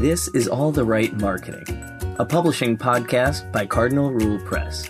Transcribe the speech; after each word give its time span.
This 0.00 0.28
is 0.28 0.48
All 0.48 0.72
the 0.72 0.82
Right 0.82 1.12
Marketing, 1.20 1.66
a 2.18 2.24
publishing 2.24 2.78
podcast 2.78 3.52
by 3.52 3.66
Cardinal 3.66 4.10
Rule 4.10 4.40
Press. 4.46 4.88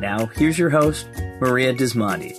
Now, 0.00 0.26
here's 0.26 0.58
your 0.58 0.68
host, 0.68 1.08
Maria 1.40 1.72
Dismondy. 1.72 2.36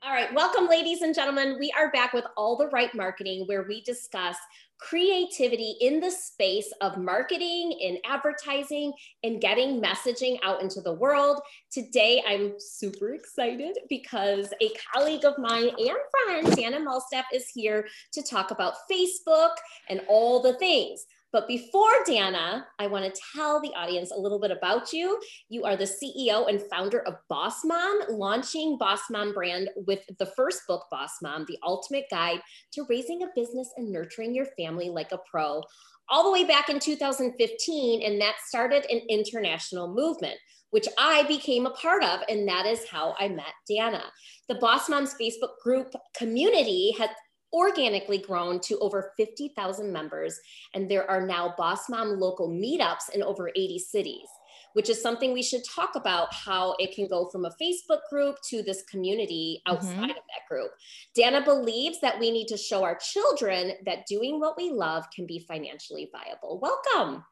All 0.00 0.12
right, 0.12 0.32
welcome, 0.32 0.68
ladies 0.68 1.02
and 1.02 1.12
gentlemen. 1.12 1.56
We 1.58 1.74
are 1.76 1.90
back 1.90 2.12
with 2.12 2.24
All 2.36 2.56
the 2.56 2.68
Right 2.68 2.94
Marketing, 2.94 3.48
where 3.48 3.64
we 3.64 3.80
discuss 3.80 4.36
creativity 4.80 5.76
in 5.80 6.00
the 6.00 6.10
space 6.10 6.72
of 6.80 6.96
marketing, 6.96 7.72
in 7.80 7.98
advertising, 8.04 8.92
and 9.22 9.40
getting 9.40 9.80
messaging 9.80 10.38
out 10.42 10.62
into 10.62 10.80
the 10.80 10.92
world. 10.92 11.40
Today, 11.70 12.22
I'm 12.26 12.54
super 12.58 13.14
excited 13.14 13.78
because 13.88 14.52
a 14.62 14.70
colleague 14.92 15.24
of 15.24 15.38
mine 15.38 15.68
and 15.68 15.98
friend, 16.10 16.56
Dana 16.56 16.80
Malstaff, 16.80 17.24
is 17.32 17.48
here 17.48 17.86
to 18.12 18.22
talk 18.22 18.50
about 18.50 18.74
Facebook 18.90 19.52
and 19.88 20.00
all 20.08 20.40
the 20.40 20.54
things. 20.54 21.04
But 21.32 21.46
before 21.46 21.92
Dana, 22.06 22.66
I 22.78 22.86
want 22.88 23.04
to 23.04 23.20
tell 23.34 23.60
the 23.60 23.72
audience 23.74 24.10
a 24.10 24.18
little 24.18 24.40
bit 24.40 24.50
about 24.50 24.92
you. 24.92 25.20
You 25.48 25.64
are 25.64 25.76
the 25.76 25.84
CEO 25.84 26.48
and 26.48 26.62
founder 26.70 27.00
of 27.06 27.16
Boss 27.28 27.64
Mom, 27.64 28.00
launching 28.08 28.76
Boss 28.78 29.02
Mom 29.10 29.32
brand 29.32 29.70
with 29.86 30.00
the 30.18 30.26
first 30.26 30.62
book, 30.66 30.86
Boss 30.90 31.12
Mom, 31.22 31.44
the 31.46 31.58
ultimate 31.62 32.06
guide 32.10 32.40
to 32.72 32.86
raising 32.88 33.22
a 33.22 33.28
business 33.34 33.72
and 33.76 33.92
nurturing 33.92 34.34
your 34.34 34.46
family 34.58 34.90
like 34.90 35.12
a 35.12 35.20
pro, 35.30 35.62
all 36.08 36.24
the 36.24 36.32
way 36.32 36.44
back 36.44 36.68
in 36.68 36.80
2015. 36.80 38.02
And 38.02 38.20
that 38.20 38.36
started 38.46 38.84
an 38.90 39.00
international 39.08 39.94
movement 39.94 40.38
which 40.70 40.86
I 40.98 41.24
became 41.24 41.66
a 41.66 41.70
part 41.70 42.02
of. 42.02 42.20
And 42.28 42.48
that 42.48 42.66
is 42.66 42.88
how 42.88 43.14
I 43.18 43.28
met 43.28 43.52
Dana. 43.68 44.04
The 44.48 44.54
Boss 44.56 44.88
Moms 44.88 45.14
Facebook 45.20 45.58
group 45.62 45.92
community 46.16 46.94
has 46.98 47.10
organically 47.52 48.18
grown 48.18 48.60
to 48.60 48.78
over 48.78 49.12
50,000 49.16 49.92
members. 49.92 50.38
And 50.74 50.90
there 50.90 51.10
are 51.10 51.26
now 51.26 51.54
Boss 51.56 51.88
Mom 51.88 52.18
local 52.18 52.48
meetups 52.48 53.10
in 53.14 53.22
over 53.22 53.50
80 53.50 53.78
cities, 53.78 54.28
which 54.74 54.88
is 54.88 55.02
something 55.02 55.32
we 55.32 55.42
should 55.42 55.62
talk 55.64 55.96
about 55.96 56.32
how 56.32 56.74
it 56.78 56.94
can 56.94 57.08
go 57.08 57.28
from 57.28 57.44
a 57.44 57.54
Facebook 57.60 58.00
group 58.10 58.36
to 58.50 58.62
this 58.62 58.82
community 58.84 59.62
outside 59.66 59.94
mm-hmm. 59.94 60.04
of 60.04 60.16
that 60.16 60.48
group. 60.48 60.70
Dana 61.14 61.42
believes 61.44 62.00
that 62.00 62.18
we 62.18 62.30
need 62.30 62.46
to 62.48 62.56
show 62.56 62.82
our 62.82 62.98
children 63.00 63.72
that 63.84 64.06
doing 64.06 64.38
what 64.38 64.56
we 64.56 64.70
love 64.70 65.04
can 65.14 65.26
be 65.26 65.44
financially 65.48 66.10
viable. 66.12 66.60
Welcome. 66.60 67.24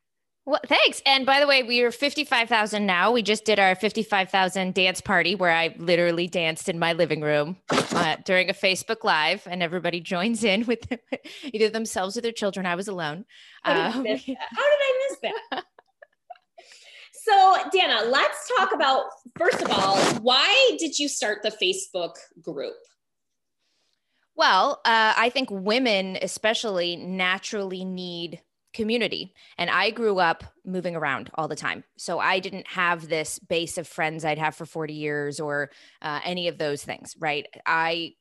Well, 0.49 0.61
thanks. 0.67 1.03
And 1.05 1.27
by 1.27 1.41
the 1.41 1.47
way, 1.47 1.63
we 1.63 1.83
are 1.83 1.91
55,000 1.91 2.87
now. 2.87 3.13
We 3.13 3.21
just 3.21 3.45
did 3.45 3.59
our 3.59 3.75
55,000 3.75 4.73
dance 4.73 5.03
party 5.03 5.35
where 5.35 5.51
I 5.53 5.75
literally 5.77 6.27
danced 6.27 6.71
in 6.71 6.79
my 6.79 6.95
living 6.95 7.21
room 7.21 7.59
uh, 7.71 8.17
during 8.25 8.49
a 8.49 8.55
Facebook 8.55 9.05
Live, 9.05 9.47
and 9.47 9.63
everybody 9.63 10.01
joins 10.01 10.45
in 10.45 10.65
with 10.65 10.91
either 11.53 11.69
themselves 11.69 12.17
or 12.17 12.23
their 12.23 12.33
children. 12.33 12.65
I 12.65 12.77
was 12.77 12.89
alone. 12.89 13.27
How 13.63 13.75
did, 13.75 13.81
um, 13.81 13.93
How 13.97 14.03
did 14.07 14.25
I 14.25 15.09
miss 15.11 15.19
that? 15.21 15.65
so, 17.13 17.57
Dana, 17.71 18.05
let's 18.07 18.51
talk 18.57 18.73
about 18.73 19.05
first 19.37 19.61
of 19.61 19.71
all, 19.71 19.99
why 20.23 20.77
did 20.79 20.99
you 20.99 21.11
start 21.11 21.43
the 21.43 21.51
Facebook 21.51 22.15
group? 22.41 22.73
Well, 24.35 24.81
uh, 24.87 25.13
I 25.15 25.29
think 25.29 25.51
women, 25.51 26.17
especially, 26.23 26.97
naturally 26.97 27.85
need 27.85 28.41
community. 28.79 29.35
And 29.59 29.69
I 29.69 29.91
grew 29.91 30.21
up 30.21 30.45
moving 30.65 30.95
around 30.95 31.31
all 31.35 31.49
the 31.49 31.57
time. 31.57 31.83
So 31.97 32.21
I 32.21 32.39
didn't 32.39 32.69
have 32.69 33.09
this 33.09 33.41
base 33.41 33.77
of 33.77 33.89
friends 33.89 34.25
I'd 34.25 34.39
have 34.39 34.55
for 34.55 34.67
40 34.67 34.95
years 34.95 35.41
or 35.41 35.71
uh, 36.01 36.21
any 36.25 36.47
of 36.47 36.59
those 36.59 36.85
things, 36.85 37.17
right? 37.19 37.45
I 37.67 38.15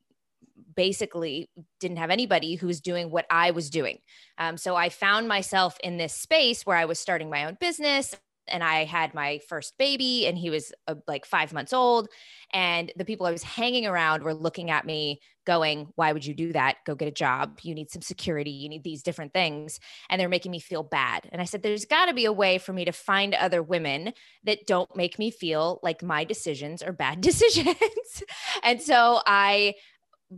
basically 0.74 1.48
didn't 1.78 1.98
have 1.98 2.10
anybody 2.10 2.56
who 2.56 2.66
was 2.66 2.80
doing 2.80 3.12
what 3.12 3.24
I 3.30 3.52
was 3.52 3.70
doing. 3.70 3.98
Um, 4.36 4.56
so 4.56 4.74
I 4.74 4.88
found 4.88 5.28
myself 5.28 5.78
in 5.84 5.96
this 5.96 6.12
space 6.12 6.66
where 6.66 6.76
I 6.76 6.86
was 6.86 6.98
starting 6.98 7.30
my 7.30 7.44
own 7.44 7.56
business 7.60 8.16
and 8.50 8.62
I 8.62 8.84
had 8.84 9.14
my 9.14 9.40
first 9.48 9.76
baby 9.78 10.26
and 10.26 10.36
he 10.36 10.50
was 10.50 10.72
uh, 10.86 10.96
like 11.06 11.24
five 11.24 11.52
months 11.52 11.72
old. 11.72 12.08
And 12.52 12.92
the 12.96 13.04
people 13.04 13.26
I 13.26 13.30
was 13.30 13.42
hanging 13.42 13.86
around 13.86 14.22
were 14.22 14.34
looking 14.34 14.70
at 14.70 14.86
me 14.86 15.20
going, 15.46 15.88
Why 15.96 16.12
would 16.12 16.24
you 16.24 16.34
do 16.34 16.52
that? 16.52 16.76
Go 16.86 16.94
get 16.94 17.08
a 17.08 17.12
job. 17.12 17.60
You 17.62 17.74
need 17.74 17.90
some 17.90 18.02
security. 18.02 18.50
You 18.50 18.68
need 18.68 18.84
these 18.84 19.02
different 19.02 19.32
things. 19.32 19.80
And 20.10 20.20
they're 20.20 20.28
making 20.28 20.52
me 20.52 20.60
feel 20.60 20.82
bad. 20.82 21.28
And 21.32 21.40
I 21.40 21.44
said, 21.44 21.62
There's 21.62 21.84
got 21.84 22.06
to 22.06 22.14
be 22.14 22.24
a 22.24 22.32
way 22.32 22.58
for 22.58 22.72
me 22.72 22.84
to 22.84 22.92
find 22.92 23.34
other 23.34 23.62
women 23.62 24.12
that 24.44 24.66
don't 24.66 24.94
make 24.96 25.18
me 25.18 25.30
feel 25.30 25.80
like 25.82 26.02
my 26.02 26.24
decisions 26.24 26.82
are 26.82 26.92
bad 26.92 27.20
decisions. 27.22 28.22
and 28.62 28.80
so 28.80 29.20
I 29.26 29.74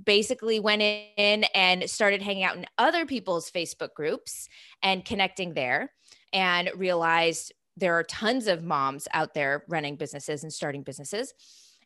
basically 0.04 0.60
went 0.60 0.82
in 0.82 1.44
and 1.54 1.88
started 1.90 2.22
hanging 2.22 2.44
out 2.44 2.56
in 2.56 2.66
other 2.78 3.06
people's 3.06 3.50
Facebook 3.50 3.94
groups 3.94 4.48
and 4.82 5.04
connecting 5.04 5.54
there 5.54 5.92
and 6.32 6.70
realized 6.76 7.52
there 7.76 7.94
are 7.94 8.04
tons 8.04 8.46
of 8.46 8.62
moms 8.62 9.08
out 9.12 9.34
there 9.34 9.64
running 9.68 9.96
businesses 9.96 10.42
and 10.42 10.52
starting 10.52 10.82
businesses. 10.82 11.32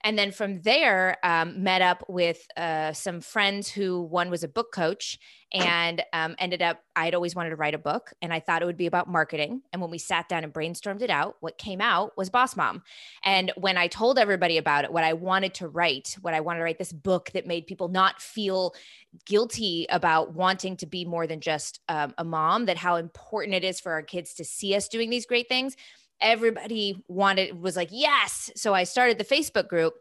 And 0.04 0.18
then 0.18 0.32
from 0.32 0.60
there 0.60 1.16
um, 1.24 1.62
met 1.62 1.80
up 1.80 2.04
with 2.08 2.46
uh, 2.58 2.92
some 2.92 3.22
friends 3.22 3.70
who 3.70 4.02
one 4.02 4.28
was 4.28 4.44
a 4.44 4.48
book 4.48 4.70
coach 4.70 5.18
and 5.54 6.02
um, 6.12 6.34
ended 6.38 6.60
up 6.60 6.82
i'd 6.96 7.14
always 7.14 7.34
wanted 7.34 7.50
to 7.50 7.56
write 7.56 7.74
a 7.74 7.78
book 7.78 8.12
and 8.20 8.32
i 8.32 8.40
thought 8.40 8.60
it 8.60 8.66
would 8.66 8.76
be 8.76 8.86
about 8.86 9.08
marketing. 9.08 9.62
And 9.72 9.80
when 9.80 9.90
we 9.90 9.98
sat 9.98 10.28
down 10.28 10.44
and 10.44 10.52
brainstormed 10.52 11.00
it 11.00 11.10
out 11.10 11.36
what 11.40 11.56
came 11.58 11.80
out 11.80 12.16
was 12.16 12.28
boss 12.28 12.56
mom. 12.56 12.82
And 13.24 13.52
when 13.56 13.76
i 13.76 13.86
told 13.86 14.18
everybody 14.18 14.58
about 14.58 14.84
it 14.84 14.92
what 14.92 15.04
i 15.04 15.12
wanted 15.12 15.54
to 15.54 15.68
write 15.68 16.16
what 16.20 16.34
i 16.34 16.40
wanted 16.40 16.58
to 16.58 16.64
write 16.64 16.78
this 16.78 16.92
book 16.92 17.30
that 17.32 17.46
made 17.46 17.66
people 17.66 17.88
not 17.88 18.20
feel 18.20 18.74
guilty 19.24 19.86
about 19.90 20.34
wanting 20.34 20.76
to 20.78 20.86
be 20.86 21.04
more 21.04 21.26
than 21.26 21.40
just 21.40 21.80
um, 21.88 22.12
a 22.18 22.24
mom 22.24 22.66
that 22.66 22.76
how 22.76 22.96
important 22.96 23.54
it 23.54 23.64
is 23.64 23.80
for 23.80 23.92
our 23.92 24.02
kids 24.02 24.34
to 24.34 24.44
see 24.44 24.74
us 24.74 24.88
doing 24.88 25.08
these 25.08 25.26
great 25.26 25.48
things 25.48 25.76
everybody 26.20 27.02
wanted 27.08 27.60
was 27.60 27.76
like 27.76 27.88
yes! 27.92 28.50
So 28.56 28.74
i 28.74 28.84
started 28.84 29.18
the 29.18 29.24
facebook 29.24 29.68
group 29.68 29.94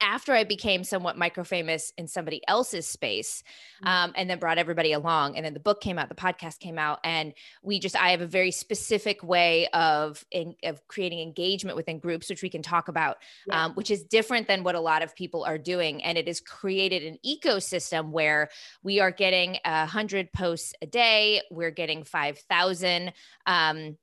after 0.00 0.32
I 0.32 0.44
became 0.44 0.84
somewhat 0.84 1.18
micro 1.18 1.44
famous 1.44 1.92
in 1.98 2.08
somebody 2.08 2.40
else's 2.48 2.86
space, 2.86 3.42
mm. 3.84 3.88
um, 3.88 4.12
and 4.16 4.28
then 4.28 4.38
brought 4.38 4.58
everybody 4.58 4.92
along, 4.92 5.36
and 5.36 5.44
then 5.44 5.54
the 5.54 5.60
book 5.60 5.80
came 5.80 5.98
out, 5.98 6.08
the 6.08 6.14
podcast 6.14 6.58
came 6.58 6.78
out, 6.78 7.00
and 7.04 7.34
we 7.62 7.78
just 7.78 7.96
I 7.96 8.10
have 8.10 8.20
a 8.20 8.26
very 8.26 8.50
specific 8.50 9.22
way 9.22 9.68
of 9.68 10.24
in, 10.30 10.54
of 10.64 10.86
creating 10.88 11.20
engagement 11.20 11.76
within 11.76 11.98
groups, 11.98 12.30
which 12.30 12.42
we 12.42 12.48
can 12.48 12.62
talk 12.62 12.88
about, 12.88 13.18
yeah. 13.46 13.66
um, 13.66 13.72
which 13.74 13.90
is 13.90 14.04
different 14.04 14.48
than 14.48 14.64
what 14.64 14.74
a 14.74 14.80
lot 14.80 15.02
of 15.02 15.14
people 15.14 15.44
are 15.44 15.58
doing, 15.58 16.02
and 16.02 16.16
it 16.16 16.26
has 16.26 16.40
created 16.40 17.02
an 17.02 17.18
ecosystem 17.26 18.10
where 18.10 18.48
we 18.82 19.00
are 19.00 19.10
getting 19.10 19.58
a 19.64 19.86
hundred 19.86 20.32
posts 20.32 20.72
a 20.82 20.86
day, 20.86 21.42
we're 21.50 21.70
getting 21.70 22.04
five 22.04 22.38
thousand. 22.38 23.12
Um, 23.46 23.98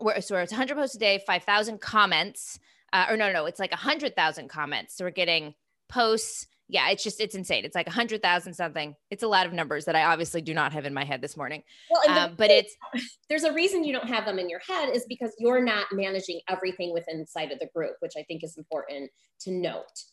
we're, 0.00 0.20
so 0.20 0.36
it's 0.36 0.52
100 0.52 0.76
posts 0.76 0.96
a 0.96 0.98
day, 0.98 1.20
5,000 1.26 1.80
comments. 1.80 2.58
Uh, 2.92 3.06
or 3.10 3.16
no, 3.16 3.32
no, 3.32 3.46
it's 3.46 3.60
like 3.60 3.72
a 3.72 3.76
100,000 3.76 4.48
comments. 4.48 4.96
So 4.96 5.04
we're 5.04 5.10
getting 5.10 5.54
posts. 5.88 6.46
Yeah, 6.68 6.90
it's 6.90 7.02
just, 7.02 7.20
it's 7.20 7.34
insane. 7.34 7.64
It's 7.64 7.74
like 7.74 7.88
a 7.88 7.90
100,000 7.90 8.54
something. 8.54 8.94
It's 9.10 9.22
a 9.22 9.28
lot 9.28 9.46
of 9.46 9.52
numbers 9.52 9.86
that 9.86 9.96
I 9.96 10.04
obviously 10.04 10.40
do 10.40 10.54
not 10.54 10.72
have 10.72 10.86
in 10.86 10.94
my 10.94 11.04
head 11.04 11.20
this 11.20 11.36
morning. 11.36 11.62
Well, 11.90 12.18
um, 12.18 12.34
but 12.36 12.50
it's, 12.50 12.76
there's 13.28 13.44
a 13.44 13.52
reason 13.52 13.84
you 13.84 13.92
don't 13.92 14.08
have 14.08 14.24
them 14.24 14.38
in 14.38 14.48
your 14.48 14.60
head 14.60 14.94
is 14.94 15.04
because 15.08 15.34
you're 15.38 15.62
not 15.62 15.86
managing 15.92 16.40
everything 16.48 16.92
within 16.92 17.18
inside 17.18 17.50
of 17.50 17.58
the 17.58 17.68
group, 17.74 17.96
which 18.00 18.12
I 18.16 18.22
think 18.22 18.44
is 18.44 18.56
important 18.56 19.10
to 19.40 19.50
note. 19.50 20.04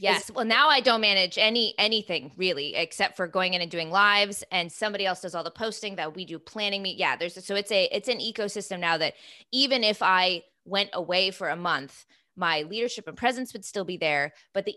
Yes. 0.00 0.30
Well, 0.30 0.46
now 0.46 0.68
I 0.68 0.80
don't 0.80 1.02
manage 1.02 1.36
any 1.36 1.74
anything 1.76 2.32
really, 2.36 2.74
except 2.74 3.16
for 3.16 3.26
going 3.26 3.52
in 3.54 3.60
and 3.60 3.70
doing 3.70 3.90
lives, 3.90 4.42
and 4.50 4.70
somebody 4.72 5.04
else 5.04 5.20
does 5.20 5.34
all 5.34 5.44
the 5.44 5.50
posting 5.50 5.96
that 5.96 6.14
we 6.14 6.24
do 6.24 6.38
planning 6.38 6.82
me. 6.82 6.94
Yeah, 6.96 7.16
there's 7.16 7.44
so 7.44 7.54
it's 7.54 7.70
a 7.70 7.84
it's 7.94 8.08
an 8.08 8.18
ecosystem 8.18 8.80
now 8.80 8.96
that 8.96 9.14
even 9.52 9.84
if 9.84 10.00
I 10.00 10.42
went 10.70 10.90
away 10.92 11.30
for 11.30 11.48
a 11.48 11.56
month, 11.56 12.06
my 12.36 12.62
leadership 12.62 13.06
and 13.08 13.16
presence 13.16 13.52
would 13.52 13.64
still 13.64 13.84
be 13.84 13.98
there, 13.98 14.32
but 14.54 14.64
the 14.64 14.76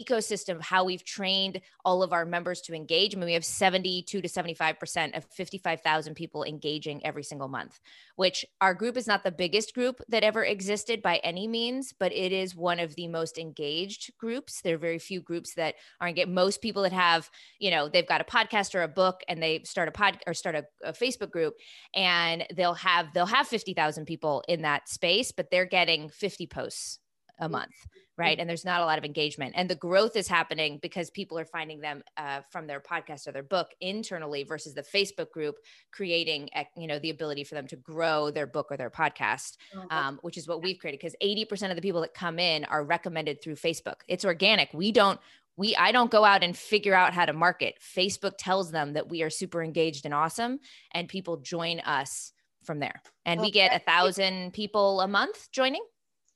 ecosystem 0.00 0.56
of 0.56 0.62
how 0.62 0.84
we've 0.84 1.04
trained 1.04 1.60
all 1.84 2.02
of 2.02 2.12
our 2.12 2.24
members 2.24 2.60
to 2.62 2.74
engage. 2.74 3.14
I 3.14 3.18
mean, 3.18 3.26
we 3.26 3.32
have 3.34 3.44
72 3.44 4.20
to 4.20 4.28
75% 4.28 5.16
of 5.16 5.24
55,000 5.24 6.14
people 6.14 6.44
engaging 6.44 7.04
every 7.04 7.22
single 7.22 7.48
month, 7.48 7.80
which 8.16 8.44
our 8.60 8.74
group 8.74 8.96
is 8.96 9.06
not 9.06 9.24
the 9.24 9.32
biggest 9.32 9.74
group 9.74 10.00
that 10.08 10.22
ever 10.22 10.44
existed 10.44 11.02
by 11.02 11.16
any 11.18 11.48
means, 11.48 11.92
but 11.98 12.12
it 12.12 12.32
is 12.32 12.54
one 12.54 12.78
of 12.78 12.94
the 12.94 13.08
most 13.08 13.38
engaged 13.38 14.12
groups. 14.18 14.60
There 14.62 14.76
are 14.76 14.78
very 14.78 14.98
few 14.98 15.20
groups 15.20 15.54
that 15.54 15.74
are 16.00 16.08
engaged. 16.08 16.30
Most 16.30 16.62
people 16.62 16.82
that 16.82 16.92
have, 16.92 17.30
you 17.58 17.70
know, 17.70 17.88
they've 17.88 18.06
got 18.06 18.20
a 18.20 18.24
podcast 18.24 18.74
or 18.74 18.82
a 18.82 18.88
book 18.88 19.22
and 19.28 19.42
they 19.42 19.62
start 19.64 19.88
a 19.88 19.92
pod 19.92 20.18
or 20.26 20.34
start 20.34 20.54
a, 20.54 20.64
a 20.84 20.92
Facebook 20.92 21.30
group 21.30 21.54
and 21.94 22.44
they'll 22.54 22.74
have, 22.74 23.12
they'll 23.14 23.26
have 23.26 23.48
50,000 23.48 24.04
people 24.04 24.44
in 24.48 24.62
that 24.62 24.88
space, 24.88 25.32
but 25.32 25.50
they're 25.50 25.66
getting 25.66 26.08
50 26.08 26.46
posts 26.46 26.98
a 27.38 27.48
month 27.48 27.74
right? 28.18 28.36
Mm. 28.36 28.40
and 28.42 28.50
there's 28.50 28.64
not 28.64 28.82
a 28.82 28.84
lot 28.84 28.98
of 28.98 29.04
engagement. 29.04 29.54
And 29.56 29.70
the 29.70 29.76
growth 29.76 30.16
is 30.16 30.28
happening 30.28 30.78
because 30.82 31.08
people 31.08 31.38
are 31.38 31.44
finding 31.44 31.80
them 31.80 32.02
uh, 32.16 32.40
from 32.50 32.66
their 32.66 32.80
podcast 32.80 33.26
or 33.26 33.32
their 33.32 33.42
book 33.42 33.68
internally 33.80 34.42
versus 34.42 34.74
the 34.74 34.82
facebook 34.82 35.30
group 35.30 35.54
creating 35.92 36.50
you 36.76 36.86
know 36.86 36.98
the 36.98 37.10
ability 37.10 37.44
for 37.44 37.54
them 37.54 37.66
to 37.68 37.76
grow 37.76 38.30
their 38.30 38.46
book 38.46 38.66
or 38.70 38.76
their 38.76 38.90
podcast 38.90 39.56
oh, 39.74 39.86
um, 39.90 40.18
which 40.22 40.36
is 40.36 40.48
what 40.48 40.62
we've 40.62 40.78
created. 40.78 40.98
Because 40.98 41.14
80% 41.22 41.70
of 41.70 41.76
the 41.76 41.82
people 41.82 42.00
that 42.00 42.12
come 42.12 42.38
in 42.38 42.64
are 42.64 42.84
recommended 42.84 43.40
through 43.42 43.54
facebook. 43.54 44.00
It's 44.08 44.24
organic. 44.24 44.70
We 44.74 44.90
don't 44.92 45.20
we 45.56 45.74
i 45.76 45.92
don't 45.92 46.10
go 46.10 46.24
out 46.24 46.42
and 46.42 46.56
figure 46.56 46.94
out 46.94 47.14
how 47.14 47.24
to 47.24 47.32
market. 47.32 47.76
Facebook 47.80 48.34
tells 48.38 48.70
them 48.70 48.94
that 48.94 49.08
we 49.08 49.22
are 49.22 49.30
super 49.30 49.62
engaged 49.62 50.04
and 50.04 50.12
awesome 50.12 50.58
and 50.92 51.08
people 51.08 51.36
join 51.36 51.80
us 51.80 52.32
from 52.64 52.80
there. 52.80 53.00
And 53.24 53.40
we 53.40 53.50
get 53.50 53.74
a 53.74 53.78
thousand 53.78 54.52
people 54.52 55.00
a 55.00 55.08
month 55.08 55.50
joining 55.52 55.82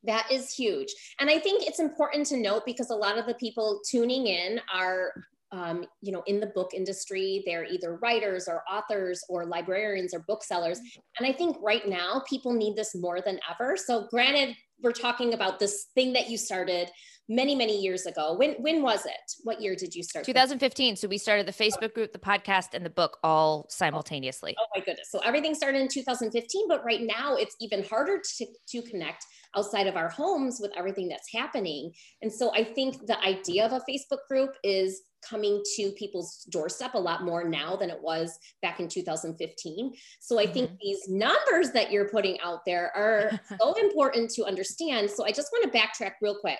that 0.04 0.26
is 0.30 0.52
huge. 0.52 0.92
And 1.20 1.30
i 1.30 1.38
think 1.38 1.66
it's 1.66 1.80
important 1.80 2.26
to 2.28 2.36
note 2.36 2.62
because 2.66 2.90
a 2.90 2.94
lot 2.94 3.18
of 3.18 3.26
the 3.26 3.34
people 3.34 3.80
tuning 3.88 4.26
in 4.26 4.60
are 4.72 5.12
um, 5.52 5.84
you 6.00 6.12
know 6.12 6.22
in 6.26 6.40
the 6.40 6.46
book 6.46 6.72
industry 6.74 7.42
they're 7.44 7.66
either 7.66 7.98
writers 8.02 8.48
or 8.48 8.62
authors 8.70 9.22
or 9.28 9.44
librarians 9.44 10.14
or 10.14 10.20
booksellers. 10.20 10.80
And 11.18 11.26
i 11.26 11.32
think 11.32 11.56
right 11.60 11.86
now 11.86 12.22
people 12.28 12.52
need 12.52 12.76
this 12.76 12.94
more 12.94 13.20
than 13.20 13.38
ever. 13.50 13.76
So 13.76 14.06
granted 14.10 14.56
we're 14.82 14.92
talking 14.92 15.32
about 15.34 15.58
this 15.60 15.86
thing 15.94 16.12
that 16.14 16.28
you 16.28 16.36
started 16.36 16.90
many 17.28 17.54
many 17.54 17.80
years 17.80 18.06
ago. 18.06 18.34
When 18.34 18.54
when 18.54 18.82
was 18.82 19.06
it? 19.06 19.32
What 19.44 19.60
year 19.60 19.76
did 19.76 19.94
you 19.94 20.02
start? 20.02 20.24
2015 20.24 20.96
so 20.96 21.08
we 21.08 21.18
started 21.18 21.46
the 21.46 21.52
facebook 21.52 21.94
group 21.94 22.12
the 22.12 22.18
podcast 22.18 22.74
and 22.74 22.84
the 22.84 22.90
book 22.90 23.18
all 23.22 23.66
simultaneously. 23.68 24.54
Oh 24.58 24.66
my 24.74 24.84
goodness. 24.84 25.08
So 25.10 25.20
everything 25.20 25.54
started 25.54 25.80
in 25.80 25.88
2015 25.88 26.68
but 26.68 26.84
right 26.84 27.02
now 27.02 27.36
it's 27.36 27.56
even 27.60 27.84
harder 27.84 28.20
to, 28.38 28.46
to 28.68 28.82
connect 28.82 29.24
outside 29.56 29.86
of 29.86 29.96
our 29.96 30.08
homes 30.08 30.58
with 30.60 30.72
everything 30.76 31.08
that's 31.08 31.32
happening 31.32 31.92
and 32.22 32.32
so 32.32 32.52
i 32.54 32.62
think 32.64 33.06
the 33.06 33.18
idea 33.20 33.64
of 33.64 33.72
a 33.72 33.80
facebook 33.90 34.20
group 34.28 34.54
is 34.62 35.02
coming 35.22 35.62
to 35.76 35.92
people's 35.92 36.44
doorstep 36.50 36.94
a 36.94 36.98
lot 36.98 37.24
more 37.24 37.44
now 37.44 37.76
than 37.76 37.90
it 37.90 38.02
was 38.02 38.36
back 38.60 38.80
in 38.80 38.88
2015. 38.88 39.92
So 40.18 40.36
I 40.36 40.42
mm-hmm. 40.42 40.52
think 40.52 40.70
these 40.80 41.08
numbers 41.08 41.70
that 41.74 41.92
you're 41.92 42.08
putting 42.08 42.40
out 42.40 42.62
there 42.66 42.90
are 42.96 43.30
so 43.60 43.74
important 43.74 44.30
to 44.32 44.44
understand. 44.44 45.08
So 45.08 45.24
I 45.24 45.30
just 45.30 45.50
want 45.52 45.72
to 45.72 45.78
backtrack 45.78 46.14
real 46.20 46.36
quick 46.40 46.58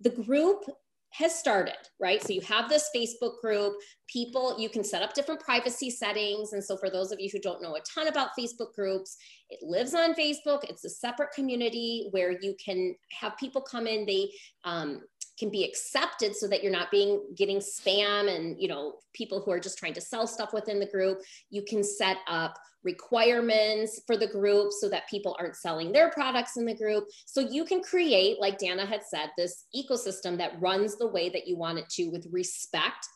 the 0.00 0.10
group 0.10 0.64
has 1.10 1.34
started, 1.34 1.74
right? 1.98 2.22
So 2.22 2.32
you 2.32 2.40
have 2.42 2.68
this 2.68 2.88
Facebook 2.94 3.40
group, 3.40 3.74
people, 4.06 4.56
you 4.58 4.68
can 4.68 4.84
set 4.84 5.02
up 5.02 5.12
different 5.12 5.40
privacy 5.40 5.90
settings. 5.90 6.52
And 6.52 6.62
so 6.62 6.76
for 6.76 6.88
those 6.88 7.10
of 7.10 7.20
you 7.20 7.28
who 7.32 7.40
don't 7.40 7.60
know 7.60 7.74
a 7.74 7.80
ton 7.80 8.08
about 8.08 8.30
Facebook 8.38 8.72
groups, 8.74 9.16
it 9.48 9.58
lives 9.62 9.94
on 9.94 10.14
Facebook. 10.14 10.64
It's 10.64 10.84
a 10.84 10.90
separate 10.90 11.32
community 11.34 12.08
where 12.12 12.40
you 12.40 12.54
can 12.64 12.94
have 13.20 13.36
people 13.36 13.60
come 13.60 13.86
in, 13.86 14.06
they 14.06 14.30
um, 14.64 15.00
can 15.38 15.50
be 15.50 15.64
accepted 15.64 16.36
so 16.36 16.46
that 16.46 16.62
you're 16.62 16.70
not 16.70 16.90
being 16.90 17.20
getting 17.34 17.58
spam 17.58 18.34
and, 18.34 18.60
you 18.60 18.68
know, 18.68 18.94
people 19.12 19.40
who 19.40 19.50
are 19.50 19.60
just 19.60 19.78
trying 19.78 19.94
to 19.94 20.00
sell 20.00 20.26
stuff 20.26 20.52
within 20.52 20.78
the 20.78 20.86
group. 20.86 21.20
You 21.50 21.62
can 21.62 21.82
set 21.82 22.18
up 22.28 22.56
requirements 22.84 24.00
for 24.06 24.16
the 24.16 24.26
group 24.26 24.72
so 24.72 24.88
that 24.88 25.08
people 25.08 25.36
aren't 25.38 25.56
selling 25.56 25.92
their 25.92 26.10
products 26.10 26.56
in 26.56 26.64
the 26.64 26.74
group. 26.74 27.04
So 27.26 27.40
you 27.40 27.64
can 27.64 27.82
create, 27.82 28.40
like 28.40 28.58
Dana 28.58 28.86
had 28.86 29.02
said, 29.04 29.30
this 29.36 29.66
ecosystem 29.76 30.38
that 30.38 30.60
runs 30.60 30.96
the 30.96 31.08
way 31.08 31.28
that 31.30 31.46
you 31.46 31.56
want 31.56 31.78
it 31.78 31.88
to 31.90 32.08
with 32.08 32.26
respect. 32.30 33.06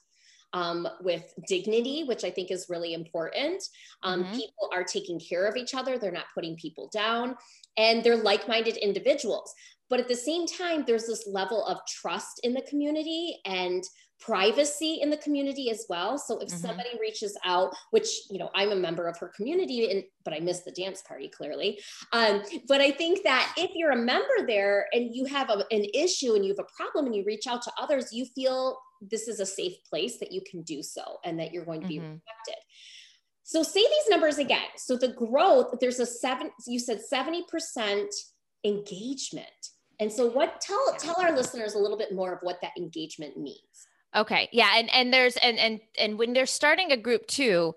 Um, 0.52 0.86
with 1.02 1.34
dignity, 1.48 2.04
which 2.04 2.22
I 2.22 2.30
think 2.30 2.52
is 2.52 2.66
really 2.68 2.94
important. 2.94 3.60
Um, 4.04 4.22
mm-hmm. 4.22 4.36
People 4.36 4.70
are 4.72 4.84
taking 4.84 5.18
care 5.18 5.46
of 5.46 5.56
each 5.56 5.74
other, 5.74 5.98
they're 5.98 6.12
not 6.12 6.26
putting 6.32 6.54
people 6.54 6.88
down, 6.92 7.34
and 7.76 8.04
they're 8.04 8.14
like 8.14 8.46
minded 8.46 8.76
individuals. 8.76 9.52
But 9.90 9.98
at 9.98 10.06
the 10.06 10.14
same 10.14 10.46
time, 10.46 10.84
there's 10.86 11.06
this 11.06 11.26
level 11.26 11.64
of 11.66 11.78
trust 11.88 12.40
in 12.44 12.54
the 12.54 12.62
community 12.62 13.40
and 13.44 13.82
privacy 14.20 14.98
in 15.02 15.10
the 15.10 15.16
community 15.18 15.70
as 15.70 15.86
well. 15.88 16.18
So 16.18 16.38
if 16.38 16.48
mm-hmm. 16.48 16.58
somebody 16.58 16.90
reaches 17.00 17.36
out, 17.44 17.74
which 17.90 18.08
you 18.30 18.38
know 18.38 18.50
I'm 18.54 18.72
a 18.72 18.76
member 18.76 19.06
of 19.06 19.18
her 19.18 19.30
community, 19.36 19.90
and 19.90 20.04
but 20.24 20.34
I 20.34 20.40
missed 20.40 20.64
the 20.64 20.72
dance 20.72 21.02
party 21.02 21.28
clearly. 21.28 21.78
Um, 22.12 22.42
but 22.68 22.80
I 22.80 22.90
think 22.90 23.22
that 23.24 23.52
if 23.56 23.70
you're 23.74 23.92
a 23.92 23.96
member 23.96 24.46
there 24.46 24.86
and 24.92 25.14
you 25.14 25.24
have 25.26 25.50
a, 25.50 25.64
an 25.70 25.84
issue 25.94 26.34
and 26.34 26.44
you 26.44 26.54
have 26.56 26.64
a 26.64 26.76
problem 26.76 27.06
and 27.06 27.14
you 27.14 27.24
reach 27.26 27.46
out 27.46 27.62
to 27.62 27.72
others, 27.80 28.12
you 28.12 28.26
feel 28.34 28.78
this 29.10 29.28
is 29.28 29.40
a 29.40 29.46
safe 29.46 29.74
place 29.88 30.18
that 30.18 30.32
you 30.32 30.40
can 30.50 30.62
do 30.62 30.82
so 30.82 31.18
and 31.24 31.38
that 31.38 31.52
you're 31.52 31.64
going 31.64 31.80
to 31.80 31.86
be 31.86 31.98
mm-hmm. 31.98 32.12
respected. 32.12 32.62
So 33.42 33.62
say 33.62 33.80
these 33.80 34.10
numbers 34.10 34.38
again. 34.38 34.64
So 34.76 34.96
the 34.96 35.08
growth, 35.08 35.74
there's 35.80 36.00
a 36.00 36.06
seven, 36.06 36.50
you 36.66 36.78
said 36.78 37.00
70% 37.12 38.06
engagement. 38.64 39.46
And 40.00 40.10
so 40.10 40.26
what 40.26 40.60
tell 40.60 40.96
tell 40.98 41.20
our 41.20 41.36
listeners 41.36 41.74
a 41.74 41.78
little 41.78 41.98
bit 41.98 42.14
more 42.14 42.32
of 42.32 42.38
what 42.42 42.56
that 42.62 42.72
engagement 42.78 43.36
means. 43.36 43.86
Okay. 44.14 44.48
Yeah. 44.52 44.70
And 44.76 44.92
and 44.92 45.12
there's 45.12 45.36
and 45.36 45.58
and 45.58 45.80
and 45.98 46.18
when 46.18 46.32
they're 46.32 46.46
starting 46.46 46.92
a 46.92 46.96
group 46.96 47.26
too, 47.26 47.74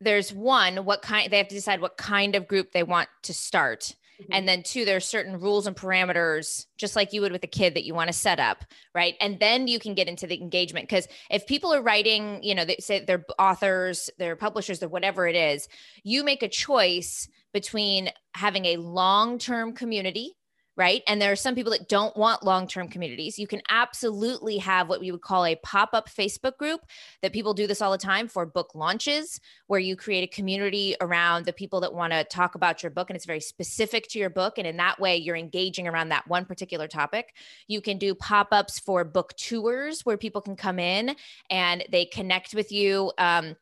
there's 0.00 0.32
one, 0.32 0.84
what 0.84 1.02
kind 1.02 1.30
they 1.30 1.38
have 1.38 1.48
to 1.48 1.54
decide 1.54 1.80
what 1.80 1.96
kind 1.96 2.34
of 2.34 2.48
group 2.48 2.72
they 2.72 2.82
want 2.82 3.08
to 3.22 3.32
start. 3.32 3.94
Mm-hmm. 4.20 4.32
And 4.32 4.48
then 4.48 4.62
two, 4.62 4.84
there's 4.84 5.06
certain 5.06 5.40
rules 5.40 5.66
and 5.66 5.74
parameters, 5.74 6.66
just 6.76 6.94
like 6.94 7.12
you 7.12 7.22
would 7.22 7.32
with 7.32 7.44
a 7.44 7.48
kid 7.48 7.74
that 7.74 7.84
you 7.84 7.94
want 7.94 8.08
to 8.08 8.12
set 8.12 8.38
up, 8.38 8.64
right? 8.94 9.14
And 9.20 9.40
then 9.40 9.66
you 9.66 9.78
can 9.78 9.94
get 9.94 10.08
into 10.08 10.26
the 10.26 10.40
engagement. 10.40 10.88
Because 10.88 11.08
if 11.30 11.46
people 11.46 11.72
are 11.72 11.82
writing, 11.82 12.42
you 12.42 12.54
know, 12.54 12.64
they 12.64 12.76
say 12.78 13.04
they're 13.04 13.24
authors, 13.38 14.10
they're 14.18 14.36
publishers, 14.36 14.78
they're 14.78 14.88
whatever 14.88 15.26
it 15.26 15.36
is, 15.36 15.68
you 16.04 16.24
make 16.24 16.42
a 16.42 16.48
choice 16.48 17.28
between 17.52 18.10
having 18.34 18.66
a 18.66 18.76
long-term 18.76 19.74
community 19.74 20.34
right? 20.76 21.02
And 21.06 21.20
there 21.20 21.32
are 21.32 21.36
some 21.36 21.54
people 21.54 21.72
that 21.72 21.88
don't 21.88 22.16
want 22.16 22.44
long 22.44 22.66
term 22.66 22.88
communities. 22.88 23.38
You 23.38 23.46
can 23.46 23.60
absolutely 23.68 24.58
have 24.58 24.88
what 24.88 25.00
we 25.00 25.10
would 25.10 25.20
call 25.20 25.44
a 25.44 25.54
pop 25.56 25.90
up 25.92 26.08
Facebook 26.08 26.56
group 26.56 26.80
that 27.20 27.32
people 27.32 27.54
do 27.54 27.66
this 27.66 27.82
all 27.82 27.92
the 27.92 27.98
time 27.98 28.28
for 28.28 28.46
book 28.46 28.74
launches, 28.74 29.40
where 29.66 29.80
you 29.80 29.96
create 29.96 30.24
a 30.24 30.34
community 30.34 30.96
around 31.00 31.44
the 31.44 31.52
people 31.52 31.80
that 31.80 31.92
want 31.92 32.12
to 32.12 32.24
talk 32.24 32.54
about 32.54 32.82
your 32.82 32.90
book 32.90 33.10
and 33.10 33.16
it's 33.16 33.26
very 33.26 33.40
specific 33.40 34.08
to 34.08 34.18
your 34.18 34.30
book. 34.30 34.58
And 34.58 34.66
in 34.66 34.76
that 34.78 34.98
way, 34.98 35.16
you're 35.16 35.36
engaging 35.36 35.86
around 35.86 36.08
that 36.08 36.26
one 36.26 36.44
particular 36.44 36.88
topic. 36.88 37.34
You 37.68 37.80
can 37.80 37.98
do 37.98 38.14
pop 38.14 38.48
ups 38.52 38.78
for 38.78 39.04
book 39.04 39.36
tours 39.36 40.02
where 40.04 40.16
people 40.16 40.40
can 40.40 40.56
come 40.56 40.78
in 40.78 41.14
and 41.50 41.84
they 41.90 42.06
connect 42.06 42.54
with 42.54 42.72
you. 42.72 43.12
Um, 43.18 43.56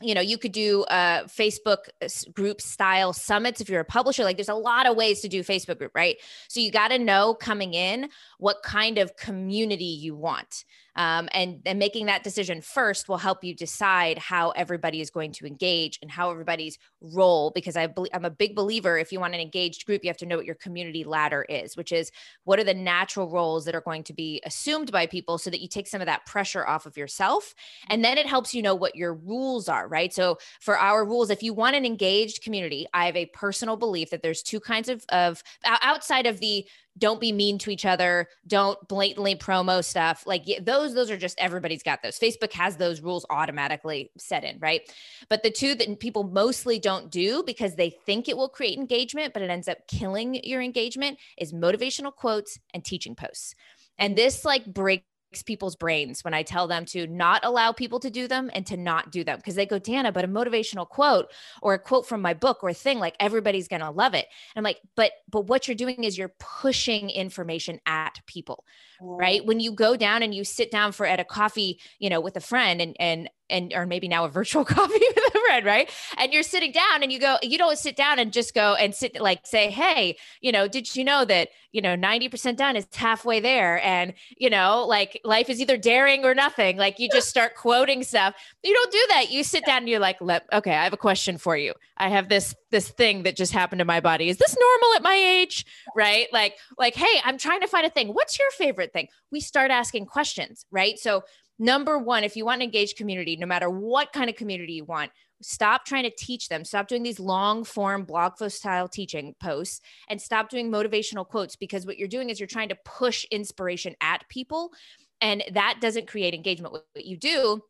you 0.00 0.14
know 0.14 0.20
you 0.20 0.38
could 0.38 0.52
do 0.52 0.84
uh, 0.84 1.24
facebook 1.24 1.88
uh, 2.02 2.08
group 2.32 2.60
style 2.60 3.12
summits 3.12 3.60
if 3.60 3.68
you're 3.68 3.80
a 3.80 3.84
publisher. 3.84 4.24
Like 4.24 4.36
there's 4.36 4.48
a 4.48 4.54
lot 4.54 4.86
of 4.86 4.96
ways 4.96 5.20
to 5.20 5.28
do 5.28 5.42
facebook 5.42 5.78
group 5.78 5.92
right? 5.94 6.16
So 6.48 6.60
you 6.60 6.70
got 6.70 6.88
to 6.88 6.98
know 6.98 7.34
coming 7.34 7.74
in 7.74 8.08
what 8.38 8.62
kind 8.62 8.98
of 8.98 9.16
community 9.16 9.84
you 9.84 10.14
want 10.14 10.64
um, 10.98 11.28
and 11.32 11.62
and 11.64 11.78
making 11.78 12.06
that 12.06 12.24
decision 12.24 12.60
first 12.60 13.08
will 13.08 13.18
help 13.18 13.44
you 13.44 13.54
decide 13.54 14.18
how 14.18 14.50
everybody 14.50 15.00
is 15.00 15.10
going 15.10 15.30
to 15.30 15.46
engage 15.46 15.98
and 16.02 16.10
how 16.10 16.30
everybody's 16.30 16.76
role 17.00 17.52
because 17.54 17.76
I 17.76 17.86
believe 17.86 18.10
I'm 18.12 18.24
a 18.24 18.30
big 18.30 18.56
believer 18.56 18.98
if 18.98 19.12
you 19.12 19.20
want 19.20 19.34
an 19.34 19.40
engaged 19.40 19.86
group 19.86 20.02
you 20.02 20.10
have 20.10 20.16
to 20.18 20.26
know 20.26 20.36
what 20.36 20.44
your 20.44 20.56
community 20.56 21.04
ladder 21.04 21.46
is 21.48 21.76
which 21.76 21.92
is 21.92 22.10
what 22.42 22.58
are 22.58 22.64
the 22.64 22.74
natural 22.74 23.30
roles 23.30 23.64
that 23.64 23.76
are 23.76 23.80
going 23.80 24.02
to 24.02 24.12
be 24.12 24.42
assumed 24.44 24.90
by 24.90 25.06
people 25.06 25.38
so 25.38 25.50
that 25.50 25.60
you 25.60 25.68
take 25.68 25.86
some 25.86 26.00
of 26.00 26.06
that 26.06 26.26
pressure 26.26 26.66
off 26.66 26.84
of 26.84 26.96
yourself. 26.96 27.54
And 27.88 28.04
then 28.04 28.18
it 28.18 28.26
helps 28.26 28.52
you 28.52 28.60
know 28.60 28.74
what 28.74 28.96
your 28.96 29.14
rules 29.14 29.68
are 29.68 29.86
right? 29.86 30.12
So 30.12 30.38
for 30.60 30.76
our 30.76 31.04
rules 31.04 31.30
if 31.30 31.44
you 31.44 31.54
want 31.54 31.76
an 31.76 31.86
engaged 31.86 32.42
community 32.42 32.88
I 32.92 33.06
have 33.06 33.16
a 33.16 33.26
personal 33.26 33.76
belief 33.76 34.10
that 34.10 34.22
there's 34.22 34.42
two 34.42 34.58
kinds 34.58 34.88
of 34.88 35.04
of 35.10 35.44
outside 35.64 36.26
of 36.26 36.40
the 36.40 36.66
don't 36.98 37.20
be 37.20 37.32
mean 37.32 37.58
to 37.58 37.70
each 37.70 37.84
other 37.84 38.28
don't 38.46 38.78
blatantly 38.88 39.36
promo 39.36 39.84
stuff. 39.84 40.24
Like 40.26 40.44
those 40.62 40.94
those 40.94 41.10
are 41.10 41.16
just 41.16 41.38
everybody's 41.38 41.82
got 41.82 42.02
those. 42.02 42.18
Facebook 42.18 42.52
has 42.52 42.76
those 42.76 43.00
rules 43.00 43.24
automatically 43.30 44.10
set 44.18 44.44
in 44.44 44.58
right? 44.58 44.82
But 45.28 45.42
the 45.42 45.50
two 45.50 45.74
that 45.74 46.00
people 46.00 46.24
mostly 46.24 46.78
don't 46.78 47.10
do 47.10 47.42
because 47.44 47.74
they 47.74 47.90
think 47.90 48.28
it 48.28 48.36
will 48.36 48.48
create 48.48 48.78
engagement 48.78 49.32
but 49.32 49.42
it 49.42 49.50
ends 49.50 49.68
up 49.68 49.78
killing 49.88 50.42
your 50.44 50.60
engagement 50.60 51.18
is 51.36 51.52
motivational 51.52 52.14
quotes 52.14 52.58
and 52.74 52.84
teaching 52.84 53.14
posts. 53.14 53.54
And 53.98 54.16
this 54.16 54.44
like 54.44 54.64
break 54.66 55.04
people's 55.44 55.76
brains 55.76 56.24
when 56.24 56.34
I 56.34 56.42
tell 56.42 56.66
them 56.66 56.84
to 56.86 57.06
not 57.06 57.44
allow 57.44 57.72
people 57.72 58.00
to 58.00 58.10
do 58.10 58.26
them 58.26 58.50
and 58.54 58.66
to 58.66 58.76
not 58.76 59.10
do 59.10 59.24
them 59.24 59.36
because 59.36 59.54
they 59.54 59.66
go, 59.66 59.78
Dana, 59.78 60.10
but 60.10 60.24
a 60.24 60.28
motivational 60.28 60.88
quote 60.88 61.30
or 61.62 61.74
a 61.74 61.78
quote 61.78 62.06
from 62.06 62.22
my 62.22 62.34
book 62.34 62.58
or 62.62 62.70
a 62.70 62.74
thing 62.74 62.98
like 62.98 63.14
everybody's 63.20 63.68
going 63.68 63.82
to 63.82 63.90
love 63.90 64.14
it. 64.14 64.26
And 64.54 64.60
I'm 64.60 64.64
like, 64.64 64.80
but 64.96 65.12
but 65.28 65.46
what 65.46 65.68
you're 65.68 65.74
doing 65.74 66.04
is 66.04 66.16
you're 66.16 66.34
pushing 66.38 67.10
information 67.10 67.80
at 67.86 68.20
people. 68.26 68.64
Right? 69.00 69.44
When 69.46 69.60
you 69.60 69.72
go 69.72 69.96
down 69.96 70.22
and 70.22 70.34
you 70.34 70.42
sit 70.42 70.72
down 70.72 70.90
for 70.90 71.06
at 71.06 71.20
a 71.20 71.24
coffee, 71.24 71.78
you 72.00 72.10
know, 72.10 72.20
with 72.20 72.36
a 72.36 72.40
friend 72.40 72.80
and 72.80 72.96
and 72.98 73.30
and 73.50 73.72
or 73.74 73.86
maybe 73.86 74.08
now 74.08 74.24
a 74.24 74.28
virtual 74.28 74.64
coffee 74.76 74.92
with 74.92 75.34
a 75.34 75.38
friend, 75.38 75.64
right? 75.66 75.90
And 76.16 76.32
you're 76.32 76.42
sitting 76.42 76.72
down 76.72 77.02
and 77.02 77.12
you 77.12 77.18
go, 77.18 77.36
you 77.42 77.58
don't 77.58 77.78
sit 77.78 77.96
down 77.96 78.18
and 78.18 78.32
just 78.32 78.54
go 78.54 78.74
and 78.74 78.94
sit 78.94 79.20
like 79.20 79.46
say, 79.46 79.70
hey, 79.70 80.16
you 80.40 80.52
know, 80.52 80.68
did 80.68 80.94
you 80.94 81.04
know 81.04 81.24
that 81.24 81.48
you 81.72 81.82
know 81.82 81.96
90% 81.96 82.56
done 82.56 82.76
is 82.76 82.86
halfway 82.94 83.40
there, 83.40 83.82
and 83.84 84.14
you 84.36 84.50
know, 84.50 84.84
like 84.86 85.20
life 85.24 85.50
is 85.50 85.60
either 85.60 85.76
daring 85.76 86.24
or 86.24 86.34
nothing. 86.34 86.76
Like 86.76 86.98
you 86.98 87.08
just 87.10 87.28
start 87.28 87.54
quoting 87.56 88.02
stuff. 88.02 88.34
You 88.62 88.74
don't 88.74 88.92
do 88.92 89.06
that. 89.10 89.30
You 89.30 89.44
sit 89.44 89.64
down 89.64 89.78
and 89.78 89.88
you're 89.88 90.00
like, 90.00 90.20
Let, 90.20 90.44
okay, 90.52 90.74
I 90.74 90.84
have 90.84 90.92
a 90.92 90.98
question 90.98 91.38
for 91.38 91.56
you. 91.56 91.74
I 91.96 92.08
have 92.08 92.28
this 92.28 92.54
this 92.70 92.88
thing 92.88 93.22
that 93.24 93.36
just 93.36 93.52
happened 93.52 93.80
to 93.80 93.84
my 93.84 94.00
body. 94.00 94.28
Is 94.28 94.38
this 94.38 94.56
normal 94.58 94.96
at 94.96 95.02
my 95.02 95.14
age? 95.14 95.64
Right? 95.94 96.28
Like 96.32 96.56
like, 96.78 96.94
hey, 96.94 97.20
I'm 97.24 97.38
trying 97.38 97.60
to 97.60 97.66
find 97.66 97.86
a 97.86 97.90
thing. 97.90 98.08
What's 98.08 98.38
your 98.38 98.50
favorite 98.52 98.92
thing? 98.92 99.08
We 99.30 99.40
start 99.40 99.70
asking 99.70 100.06
questions, 100.06 100.64
right? 100.70 100.98
So 100.98 101.22
number 101.58 101.98
one, 101.98 102.24
if 102.24 102.36
you 102.36 102.44
want 102.44 102.62
an 102.62 102.64
engaged 102.64 102.96
community, 102.96 103.36
no 103.36 103.46
matter 103.46 103.70
what 103.70 104.12
kind 104.12 104.30
of 104.30 104.36
community 104.36 104.74
you 104.74 104.84
want, 104.84 105.10
stop 105.40 105.84
trying 105.84 106.04
to 106.04 106.10
teach 106.10 106.48
them. 106.48 106.64
Stop 106.64 106.88
doing 106.88 107.02
these 107.02 107.20
long 107.20 107.64
form 107.64 108.04
blog 108.04 108.36
post 108.36 108.56
style 108.56 108.88
teaching 108.88 109.34
posts 109.40 109.80
and 110.08 110.20
stop 110.20 110.50
doing 110.50 110.70
motivational 110.70 111.26
quotes 111.26 111.56
because 111.56 111.86
what 111.86 111.98
you're 111.98 112.08
doing 112.08 112.30
is 112.30 112.40
you're 112.40 112.46
trying 112.46 112.68
to 112.68 112.78
push 112.84 113.24
inspiration 113.30 113.94
at 114.00 114.28
people 114.28 114.72
And 115.20 115.44
that 115.52 115.78
doesn't 115.80 116.06
create 116.06 116.34
engagement. 116.34 116.72
What 116.72 116.84
you 117.04 117.16
do 117.16 117.62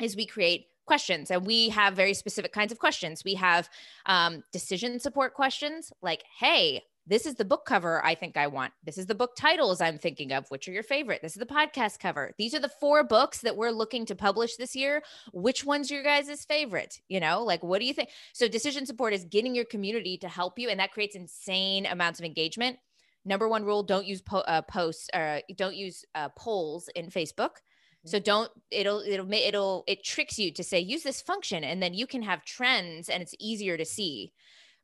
is 0.00 0.16
we 0.16 0.26
create 0.26 0.66
questions 0.86 1.30
and 1.30 1.46
we 1.46 1.68
have 1.68 1.94
very 1.94 2.14
specific 2.14 2.52
kinds 2.52 2.72
of 2.72 2.78
questions. 2.78 3.22
We 3.24 3.34
have 3.34 3.68
um, 4.06 4.42
decision 4.52 4.98
support 4.98 5.34
questions 5.34 5.92
like, 6.02 6.24
hey, 6.38 6.82
this 7.10 7.26
is 7.26 7.34
the 7.34 7.44
book 7.44 7.66
cover 7.66 8.02
I 8.04 8.14
think 8.14 8.36
I 8.36 8.46
want. 8.46 8.72
This 8.84 8.96
is 8.96 9.06
the 9.06 9.16
book 9.16 9.34
titles 9.36 9.80
I'm 9.80 9.98
thinking 9.98 10.32
of. 10.32 10.48
Which 10.48 10.68
are 10.68 10.72
your 10.72 10.84
favorite? 10.84 11.22
This 11.22 11.32
is 11.32 11.40
the 11.40 11.44
podcast 11.44 11.98
cover. 11.98 12.32
These 12.38 12.54
are 12.54 12.60
the 12.60 12.68
four 12.68 13.02
books 13.02 13.40
that 13.40 13.56
we're 13.56 13.72
looking 13.72 14.06
to 14.06 14.14
publish 14.14 14.54
this 14.54 14.76
year. 14.76 15.02
Which 15.32 15.64
one's 15.64 15.90
your 15.90 16.04
guys' 16.04 16.44
favorite? 16.44 17.00
You 17.08 17.18
know, 17.18 17.42
like 17.42 17.64
what 17.64 17.80
do 17.80 17.86
you 17.86 17.92
think? 17.92 18.10
So, 18.32 18.46
decision 18.46 18.86
support 18.86 19.12
is 19.12 19.24
getting 19.24 19.56
your 19.56 19.64
community 19.64 20.18
to 20.18 20.28
help 20.28 20.56
you, 20.56 20.68
and 20.68 20.78
that 20.78 20.92
creates 20.92 21.16
insane 21.16 21.86
amounts 21.86 22.20
of 22.20 22.24
engagement. 22.24 22.78
Number 23.24 23.48
one 23.48 23.64
rule: 23.64 23.82
don't 23.82 24.06
use 24.06 24.22
po- 24.22 24.38
uh, 24.38 24.62
posts 24.62 25.10
or 25.12 25.20
uh, 25.20 25.40
don't 25.56 25.74
use 25.74 26.04
uh, 26.14 26.28
polls 26.30 26.88
in 26.94 27.06
Facebook. 27.06 27.56
So 28.06 28.18
mm-hmm. 28.18 28.24
don't 28.24 28.52
it'll 28.70 29.00
it'll 29.00 29.32
it'll 29.32 29.84
it 29.88 30.04
tricks 30.04 30.38
you 30.38 30.52
to 30.52 30.62
say 30.62 30.78
use 30.78 31.02
this 31.02 31.20
function 31.20 31.64
and 31.64 31.82
then 31.82 31.92
you 31.92 32.06
can 32.06 32.22
have 32.22 32.44
trends 32.44 33.08
and 33.08 33.20
it's 33.20 33.34
easier 33.38 33.76
to 33.76 33.84
see. 33.84 34.32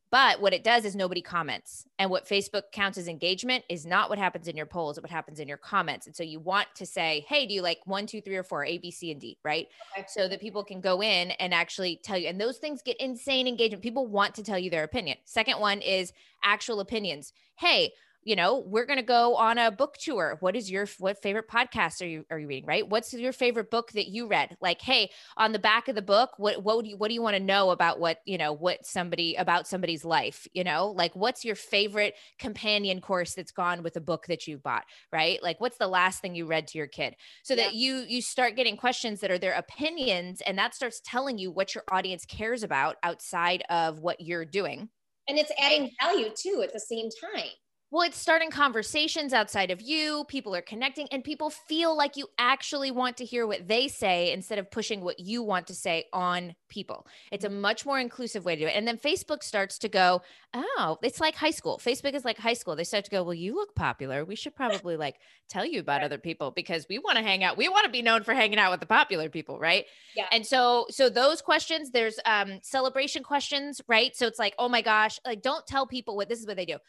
But 0.09 0.39
what 0.39 0.53
it 0.53 0.63
does 0.63 0.85
is 0.85 0.95
nobody 0.95 1.21
comments. 1.21 1.85
And 1.99 2.09
what 2.09 2.27
Facebook 2.27 2.71
counts 2.71 2.97
as 2.97 3.07
engagement 3.07 3.65
is 3.69 3.85
not 3.85 4.09
what 4.09 4.17
happens 4.17 4.47
in 4.47 4.55
your 4.55 4.65
polls, 4.65 4.99
what 5.01 5.09
happens 5.09 5.39
in 5.39 5.47
your 5.47 5.57
comments. 5.57 6.07
And 6.07 6.15
so 6.15 6.23
you 6.23 6.39
want 6.39 6.67
to 6.75 6.85
say, 6.85 7.25
hey, 7.27 7.45
do 7.45 7.53
you 7.53 7.61
like 7.61 7.79
one, 7.85 8.05
two, 8.05 8.21
three, 8.21 8.37
or 8.37 8.43
four, 8.43 8.63
A, 8.63 8.77
B, 8.77 8.89
C, 8.89 9.11
and 9.11 9.19
D, 9.19 9.37
right? 9.43 9.67
Okay. 9.97 10.07
So 10.09 10.27
that 10.29 10.39
people 10.39 10.63
can 10.63 10.79
go 10.79 11.01
in 11.01 11.31
and 11.31 11.53
actually 11.53 11.99
tell 12.03 12.17
you. 12.17 12.29
And 12.29 12.39
those 12.39 12.57
things 12.57 12.81
get 12.81 12.95
insane 13.01 13.47
engagement. 13.47 13.83
People 13.83 14.07
want 14.07 14.33
to 14.35 14.43
tell 14.43 14.57
you 14.57 14.69
their 14.69 14.83
opinion. 14.83 15.17
Second 15.25 15.59
one 15.59 15.81
is 15.81 16.13
actual 16.43 16.79
opinions. 16.79 17.33
Hey, 17.55 17.91
you 18.27 18.35
know 18.35 18.61
we're 18.67 18.85
going 18.85 18.99
to 18.99 19.05
go 19.05 19.35
on 19.35 19.57
a 19.57 19.71
book 19.71 19.95
tour. 19.97 20.35
What 20.41 20.57
is 20.57 20.69
your 20.69 20.85
what 20.99 21.21
favorite 21.21 21.47
podcast 21.47 22.01
are 22.01 22.07
you 22.07 22.25
are 22.29 22.37
you 22.37 22.47
reading 22.47 22.67
right? 22.67 22.87
What's 22.87 23.13
your 23.13 23.31
favorite 23.31 23.71
book 23.71 23.93
that 23.93 24.09
you 24.09 24.27
read? 24.27 24.57
Like 24.59 24.81
hey 24.81 25.11
on 25.37 25.53
the 25.53 25.59
back 25.59 25.87
of 25.87 25.95
the 25.95 26.01
book 26.01 26.31
what 26.35 26.61
what 26.61 26.83
do 26.83 26.89
you 26.89 26.97
what 26.97 27.07
do 27.07 27.13
you 27.13 27.21
want 27.21 27.37
to 27.37 27.41
know 27.41 27.69
about 27.69 28.01
what 28.01 28.19
you 28.25 28.37
know 28.37 28.51
what 28.51 28.85
somebody 28.85 29.35
about 29.35 29.65
somebody's 29.65 30.03
life 30.03 30.45
you 30.51 30.65
know? 30.65 30.91
Like 30.91 31.15
what's 31.15 31.45
your 31.45 31.55
favorite 31.55 32.15
companion 32.37 32.99
course 32.99 33.33
that's 33.33 33.53
gone 33.53 33.81
with 33.81 33.95
a 33.95 34.01
book 34.01 34.25
that 34.27 34.45
you 34.45 34.57
bought 34.57 34.83
right? 35.13 35.41
Like 35.41 35.61
what's 35.61 35.77
the 35.77 35.87
last 35.87 36.21
thing 36.21 36.35
you 36.35 36.47
read 36.47 36.67
to 36.67 36.77
your 36.77 36.87
kid? 36.87 37.15
So 37.43 37.53
yeah. 37.53 37.63
that 37.63 37.75
you 37.75 38.03
you 38.09 38.21
start 38.21 38.57
getting 38.57 38.75
questions 38.75 39.21
that 39.21 39.31
are 39.31 39.39
their 39.39 39.53
opinions 39.53 40.41
and 40.45 40.57
that 40.57 40.75
starts 40.75 40.99
telling 41.05 41.37
you 41.37 41.49
what 41.49 41.73
your 41.73 41.85
audience 41.89 42.25
cares 42.25 42.63
about 42.63 42.97
outside 43.03 43.63
of 43.69 43.99
what 43.99 44.19
you're 44.19 44.43
doing. 44.43 44.89
And 45.29 45.37
it's 45.37 45.51
adding 45.57 45.91
value 46.01 46.29
too 46.35 46.61
at 46.61 46.73
the 46.73 46.79
same 46.79 47.09
time 47.21 47.51
well, 47.89 48.05
it's 48.05 48.17
starting 48.17 48.51
conversations 48.51 49.31
outside 49.31 49.71
of 49.71 49.81
you. 49.81 50.25
People 50.27 50.53
are 50.53 50.61
connecting, 50.61 51.07
and 51.09 51.23
people 51.23 51.49
feel 51.49 51.95
like 51.95 52.17
you 52.17 52.27
actually 52.37 52.91
want 52.91 53.15
to 53.17 53.25
hear 53.25 53.47
what 53.47 53.65
they 53.65 53.87
say 53.87 54.33
instead 54.33 54.59
of 54.59 54.69
pushing 54.69 54.99
what 54.99 55.21
you 55.21 55.41
want 55.41 55.67
to 55.67 55.73
say 55.73 56.03
on 56.11 56.53
people. 56.67 57.07
It's 57.31 57.45
a 57.45 57.49
much 57.49 57.85
more 57.85 57.97
inclusive 57.97 58.43
way 58.43 58.55
to 58.55 58.61
do 58.61 58.67
it. 58.67 58.75
And 58.75 58.85
then 58.85 58.97
Facebook 58.97 59.41
starts 59.41 59.77
to 59.79 59.87
go, 59.87 60.21
oh, 60.53 60.97
it's 61.01 61.21
like 61.21 61.35
high 61.35 61.51
school. 61.51 61.79
Facebook 61.81 62.13
is 62.13 62.25
like 62.25 62.37
high 62.37 62.53
school. 62.53 62.75
They 62.75 62.83
start 62.83 63.05
to 63.05 63.11
go, 63.11 63.23
well, 63.23 63.33
you 63.33 63.55
look 63.55 63.73
popular. 63.73 64.25
We 64.25 64.35
should 64.35 64.55
probably 64.57 64.97
like 64.97 65.15
tell 65.47 65.65
you 65.65 65.79
about 65.79 66.03
other 66.03 66.17
people 66.17 66.51
because 66.51 66.85
we 66.89 66.99
want 66.99 67.17
to 67.17 67.23
hang 67.23 67.45
out. 67.45 67.55
We 67.55 67.69
want 67.69 67.85
to 67.85 67.91
be 67.91 68.01
known 68.01 68.23
for 68.23 68.33
hanging 68.33 68.59
out 68.59 68.71
with 68.71 68.81
the 68.81 68.85
popular 68.85 69.29
people, 69.29 69.59
right? 69.59 69.85
Yeah. 70.13 70.25
And 70.33 70.45
so, 70.45 70.87
so 70.89 71.07
those 71.07 71.41
questions, 71.41 71.91
there's 71.91 72.19
um 72.25 72.59
celebration 72.63 73.23
questions, 73.23 73.79
right? 73.87 74.13
So 74.13 74.27
it's 74.27 74.39
like, 74.39 74.55
oh 74.59 74.67
my 74.67 74.81
gosh, 74.81 75.21
like 75.25 75.41
don't 75.41 75.65
tell 75.65 75.87
people 75.87 76.17
what 76.17 76.27
this 76.27 76.41
is 76.41 76.47
what 76.47 76.57
they 76.57 76.65
do 76.65 76.79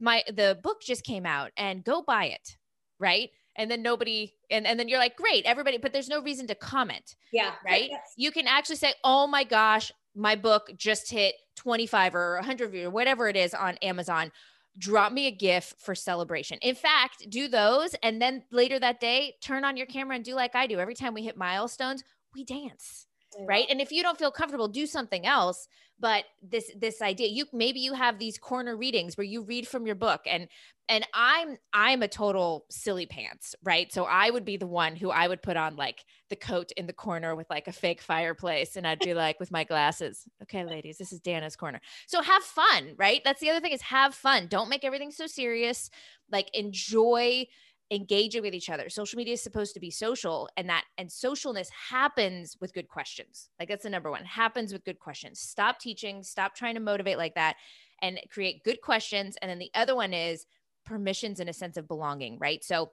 my 0.00 0.22
the 0.28 0.58
book 0.62 0.80
just 0.82 1.04
came 1.04 1.26
out 1.26 1.50
and 1.56 1.84
go 1.84 2.02
buy 2.02 2.26
it 2.26 2.56
right? 2.98 3.30
And 3.56 3.70
then 3.70 3.82
nobody 3.82 4.34
and, 4.50 4.66
and 4.66 4.78
then 4.78 4.88
you're 4.88 4.98
like 4.98 5.16
great 5.16 5.44
everybody 5.44 5.78
but 5.78 5.92
there's 5.92 6.08
no 6.08 6.22
reason 6.22 6.46
to 6.46 6.54
comment 6.54 7.16
yeah. 7.32 7.52
right? 7.64 7.88
Yes. 7.90 8.12
you 8.16 8.30
can 8.30 8.46
actually 8.46 8.76
say 8.76 8.94
oh 9.04 9.26
my 9.26 9.44
gosh 9.44 9.90
my 10.14 10.36
book 10.36 10.70
just 10.76 11.10
hit 11.10 11.34
25 11.56 12.14
or 12.14 12.34
100 12.36 12.74
or 12.74 12.90
whatever 12.90 13.28
it 13.28 13.36
is 13.36 13.54
on 13.54 13.76
amazon. 13.82 14.30
Drop 14.78 15.12
me 15.12 15.26
a 15.26 15.32
gif 15.32 15.74
for 15.78 15.94
celebration. 15.96 16.58
In 16.62 16.76
fact 16.76 17.28
do 17.28 17.48
those 17.48 17.94
and 18.02 18.22
then 18.22 18.44
later 18.52 18.78
that 18.78 19.00
day 19.00 19.34
turn 19.42 19.64
on 19.64 19.76
your 19.76 19.86
camera 19.86 20.14
and 20.14 20.24
do 20.24 20.34
like 20.34 20.54
i 20.54 20.66
do. 20.66 20.78
Every 20.78 20.94
time 20.94 21.14
we 21.14 21.24
hit 21.24 21.36
milestones 21.36 22.04
we 22.34 22.44
dance 22.44 23.07
right? 23.46 23.66
And 23.68 23.80
if 23.80 23.92
you 23.92 24.02
don't 24.02 24.18
feel 24.18 24.30
comfortable 24.30 24.68
do 24.68 24.86
something 24.86 25.26
else. 25.26 25.68
But 26.00 26.26
this 26.40 26.70
this 26.76 27.02
idea 27.02 27.26
you 27.26 27.46
maybe 27.52 27.80
you 27.80 27.92
have 27.92 28.20
these 28.20 28.38
corner 28.38 28.76
readings 28.76 29.16
where 29.16 29.24
you 29.24 29.42
read 29.42 29.66
from 29.66 29.84
your 29.84 29.96
book 29.96 30.20
and 30.26 30.46
and 30.88 31.04
i'm 31.12 31.58
i'm 31.72 32.04
a 32.04 32.08
total 32.08 32.66
silly 32.70 33.04
pants 33.04 33.56
right? 33.64 33.92
So 33.92 34.04
i 34.04 34.30
would 34.30 34.44
be 34.44 34.56
the 34.56 34.66
one 34.68 34.94
who 34.94 35.10
i 35.10 35.26
would 35.26 35.42
put 35.42 35.56
on 35.56 35.74
like 35.74 36.04
the 36.30 36.36
coat 36.36 36.70
in 36.76 36.86
the 36.86 36.92
corner 36.92 37.34
with 37.34 37.50
like 37.50 37.66
a 37.66 37.72
fake 37.72 38.00
fireplace 38.00 38.76
and 38.76 38.86
i'd 38.86 39.00
be 39.00 39.12
like 39.12 39.40
with 39.40 39.50
my 39.50 39.64
glasses. 39.64 40.22
Okay 40.42 40.64
ladies 40.64 40.98
this 40.98 41.12
is 41.12 41.18
dana's 41.18 41.56
corner. 41.56 41.80
So 42.06 42.22
have 42.22 42.44
fun 42.44 42.94
right? 42.96 43.20
That's 43.24 43.40
the 43.40 43.50
other 43.50 43.60
thing 43.60 43.72
is 43.72 43.82
have 43.82 44.14
fun. 44.14 44.46
Don't 44.46 44.68
make 44.68 44.84
everything 44.84 45.10
so 45.10 45.26
serious. 45.26 45.90
Like 46.30 46.48
enjoy 46.54 47.46
engaging 47.90 48.42
with 48.42 48.54
each 48.54 48.68
other. 48.68 48.88
Social 48.88 49.16
media 49.16 49.34
is 49.34 49.42
supposed 49.42 49.74
to 49.74 49.80
be 49.80 49.90
social 49.90 50.48
and 50.56 50.68
that 50.68 50.84
and 50.98 51.08
socialness 51.08 51.68
happens 51.70 52.56
with 52.60 52.74
good 52.74 52.88
questions. 52.88 53.48
Like 53.58 53.68
that's 53.68 53.84
the 53.84 53.90
number 53.90 54.10
one. 54.10 54.24
Happens 54.24 54.72
with 54.72 54.84
good 54.84 54.98
questions. 54.98 55.40
Stop 55.40 55.78
teaching, 55.80 56.22
stop 56.22 56.54
trying 56.54 56.74
to 56.74 56.80
motivate 56.80 57.18
like 57.18 57.34
that 57.34 57.56
and 58.02 58.20
create 58.30 58.62
good 58.64 58.80
questions 58.82 59.36
and 59.40 59.50
then 59.50 59.58
the 59.58 59.70
other 59.74 59.94
one 59.94 60.12
is 60.12 60.46
permissions 60.84 61.40
and 61.40 61.48
a 61.48 61.52
sense 61.52 61.76
of 61.76 61.88
belonging, 61.88 62.38
right? 62.38 62.62
So 62.62 62.90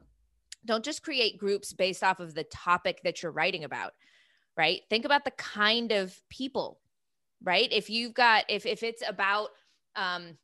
don't 0.66 0.86
just 0.86 1.04
create 1.04 1.38
groups 1.38 1.74
based 1.74 2.04
off 2.04 2.20
of 2.20 2.34
the 2.34 2.44
topic 2.46 3.02
that 3.04 3.22
you're 3.22 3.32
writing 3.32 3.64
about, 3.64 3.94
right? 4.58 4.82
Think 4.90 5.06
about 5.06 5.25
the 5.25 5.32
kind 5.32 5.92
of 5.92 6.18
people, 6.30 6.80
right? 7.44 7.72
If 7.72 7.90
you've 7.90 8.14
got 8.14 8.46
if 8.50 8.66
if 8.66 8.82
it's 8.82 9.04
about 9.08 9.50
um 9.96 10.38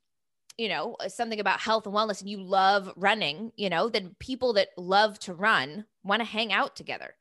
you 0.62 0.70
know 0.70 0.96
uh, 1.00 1.10
something 1.10 1.39
about 1.39 1.60
health 1.60 1.88
and 1.88 1.96
wellness 1.96 2.22
and 2.22 2.30
you 2.30 2.39
love 2.39 2.94
running 2.96 3.51
you 3.56 3.68
know 3.68 3.89
then 3.89 4.15
people 4.20 4.53
that 4.53 4.68
love 4.77 5.18
to 5.18 5.34
run 5.34 5.86
want 6.03 6.20
to 6.20 6.25
hang 6.25 6.53
out 6.53 6.75
together. 6.75 7.15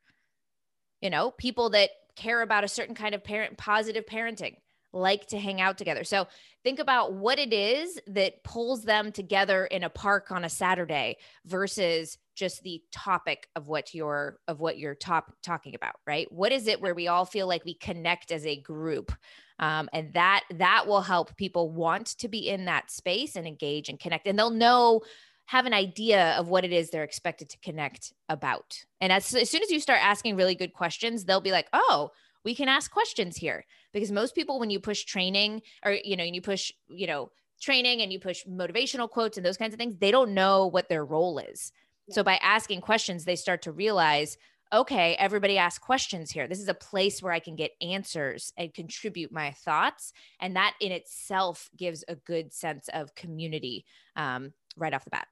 You 1.01 1.09
know 1.09 1.31
people 1.31 1.71
that 1.71 1.89
care 2.15 2.43
about 2.43 2.63
a 2.63 2.67
certain 2.67 2.93
kind 2.93 3.15
of 3.15 3.23
parent 3.23 3.57
positive 3.57 4.05
parenting 4.05 4.57
like 4.93 5.25
to 5.27 5.39
hang 5.39 5.61
out 5.61 5.77
together. 5.77 6.03
So 6.03 6.27
think 6.63 6.79
about 6.79 7.13
what 7.13 7.39
it 7.39 7.53
is 7.53 7.99
that 8.07 8.43
pulls 8.43 8.83
them 8.83 9.13
together 9.13 9.65
in 9.65 9.83
a 9.83 9.89
park 9.89 10.31
on 10.31 10.43
a 10.43 10.49
saturday 10.49 11.15
versus 11.45 12.17
just 12.35 12.61
the 12.63 12.81
topic 12.91 13.47
of 13.55 13.67
what 13.67 13.93
you're 13.93 14.37
of 14.47 14.59
what 14.59 14.77
you're 14.77 14.95
top, 14.95 15.33
talking 15.41 15.73
about 15.73 15.95
right? 16.05 16.31
What 16.31 16.51
is 16.51 16.67
it 16.67 16.81
where 16.81 16.93
we 16.93 17.07
all 17.07 17.25
feel 17.25 17.47
like 17.47 17.65
we 17.65 17.73
connect 17.73 18.31
as 18.31 18.45
a 18.45 18.61
group 18.61 19.11
um, 19.61 19.87
and 19.93 20.13
that 20.13 20.43
that 20.55 20.87
will 20.87 21.01
help 21.01 21.35
people 21.37 21.69
want 21.71 22.07
to 22.07 22.27
be 22.27 22.49
in 22.49 22.65
that 22.65 22.91
space 22.91 23.35
and 23.35 23.47
engage 23.47 23.87
and 23.87 23.99
connect 23.99 24.27
and 24.27 24.37
they'll 24.37 24.49
know 24.49 25.01
have 25.45 25.65
an 25.65 25.73
idea 25.73 26.31
of 26.37 26.47
what 26.47 26.65
it 26.65 26.71
is 26.71 26.89
they're 26.89 27.03
expected 27.03 27.49
to 27.49 27.57
connect 27.59 28.13
about. 28.29 28.85
And 29.01 29.11
as, 29.11 29.33
as 29.35 29.49
soon 29.49 29.61
as 29.63 29.69
you 29.69 29.79
start 29.79 29.99
asking 30.01 30.35
really 30.35 30.55
good 30.55 30.73
questions 30.73 31.23
they'll 31.23 31.41
be 31.41 31.51
like 31.51 31.69
oh 31.71 32.11
we 32.43 32.55
can 32.55 32.67
ask 32.67 32.89
questions 32.89 33.37
here. 33.37 33.65
Because 33.93 34.11
most 34.11 34.33
people 34.33 34.59
when 34.59 34.71
you 34.71 34.79
push 34.79 35.03
training 35.03 35.61
or 35.85 35.91
you 35.91 36.17
know 36.17 36.23
and 36.23 36.35
you 36.35 36.41
push 36.41 36.71
you 36.89 37.07
know 37.07 37.31
training 37.61 38.01
and 38.01 38.11
you 38.11 38.19
push 38.19 38.43
motivational 38.45 39.09
quotes 39.09 39.37
and 39.37 39.45
those 39.45 39.57
kinds 39.57 39.73
of 39.73 39.79
things 39.79 39.95
they 39.97 40.11
don't 40.11 40.33
know 40.33 40.65
what 40.67 40.89
their 40.89 41.05
role 41.05 41.37
is. 41.37 41.71
So 42.09 42.23
by 42.23 42.39
asking 42.41 42.81
questions 42.81 43.25
they 43.25 43.35
start 43.35 43.61
to 43.63 43.71
realize 43.71 44.37
okay, 44.73 45.15
everybody 45.19 45.57
ask 45.57 45.81
questions 45.81 46.31
here. 46.31 46.47
This 46.47 46.59
is 46.59 46.67
a 46.67 46.73
place 46.73 47.21
where 47.21 47.33
I 47.33 47.39
can 47.39 47.55
get 47.55 47.71
answers 47.81 48.53
and 48.57 48.73
contribute 48.73 49.31
my 49.31 49.51
thoughts. 49.51 50.13
And 50.39 50.55
that 50.55 50.75
in 50.79 50.91
itself 50.91 51.69
gives 51.77 52.03
a 52.07 52.15
good 52.15 52.53
sense 52.53 52.89
of 52.93 53.13
community 53.15 53.85
um, 54.15 54.53
right 54.77 54.93
off 54.93 55.03
the 55.03 55.09
bat. 55.09 55.27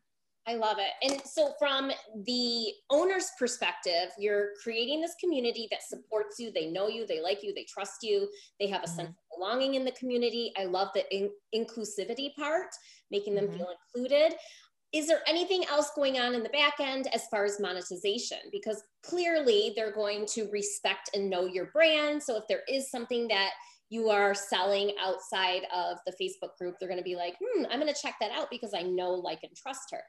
I 0.48 0.56
love 0.56 0.78
it. 0.80 0.92
And 1.04 1.22
so, 1.26 1.54
from 1.60 1.92
the 2.26 2.74
owner's 2.90 3.30
perspective, 3.38 4.10
you're 4.18 4.50
creating 4.64 5.00
this 5.00 5.14
community 5.20 5.68
that 5.70 5.84
supports 5.84 6.40
you. 6.40 6.52
They 6.52 6.72
know 6.72 6.88
you, 6.88 7.06
they 7.06 7.22
like 7.22 7.44
you, 7.44 7.54
they 7.54 7.66
trust 7.66 8.02
you, 8.02 8.28
they 8.60 8.66
have 8.66 8.82
a 8.82 8.88
mm-hmm. 8.88 8.96
sense 8.96 9.10
of 9.10 9.38
belonging 9.38 9.76
in 9.76 9.86
the 9.86 9.92
community. 9.92 10.52
I 10.58 10.66
love 10.66 10.88
the 10.96 11.06
in- 11.16 11.30
inclusivity 11.54 12.34
part, 12.34 12.70
making 13.12 13.36
them 13.36 13.46
mm-hmm. 13.46 13.58
feel 13.58 13.68
included 13.94 14.34
is 14.92 15.08
there 15.08 15.22
anything 15.28 15.66
else 15.66 15.92
going 15.96 16.20
on 16.20 16.34
in 16.34 16.42
the 16.42 16.50
back 16.50 16.80
end 16.80 17.08
as 17.14 17.28
far 17.28 17.46
as 17.46 17.60
monetization? 17.60 18.40
Because 18.52 18.84
clearly 19.04 19.74
they're 19.76 19.94
going 19.94 20.26
to 20.28 20.50
respect 20.52 21.12
and 21.14 21.30
know 21.30 21.46
your 21.46 21.66
brand. 21.68 22.24
So 22.24 22.38
if 22.38 22.48
there 22.48 22.62
is 22.68 22.90
something 22.90 23.28
that 23.28 23.52
you 23.90 24.10
are 24.10 24.34
selling 24.34 24.94
outside 25.02 25.64
of 25.76 25.98
the 26.06 26.14
Facebook 26.22 26.58
group, 26.60 26.76
they're 26.80 26.90
going 26.90 27.00
to 27.00 27.04
be 27.04 27.16
like, 27.16 27.36
hmm, 27.40 27.66
I'm 27.70 27.80
going 27.80 27.94
to 27.94 28.00
check 28.00 28.16
that 28.20 28.32
out 28.32 28.50
because 28.50 28.74
I 28.74 28.82
know, 28.82 29.12
like, 29.12 29.40
and 29.44 29.56
trust 29.56 29.92
her. 29.92 30.02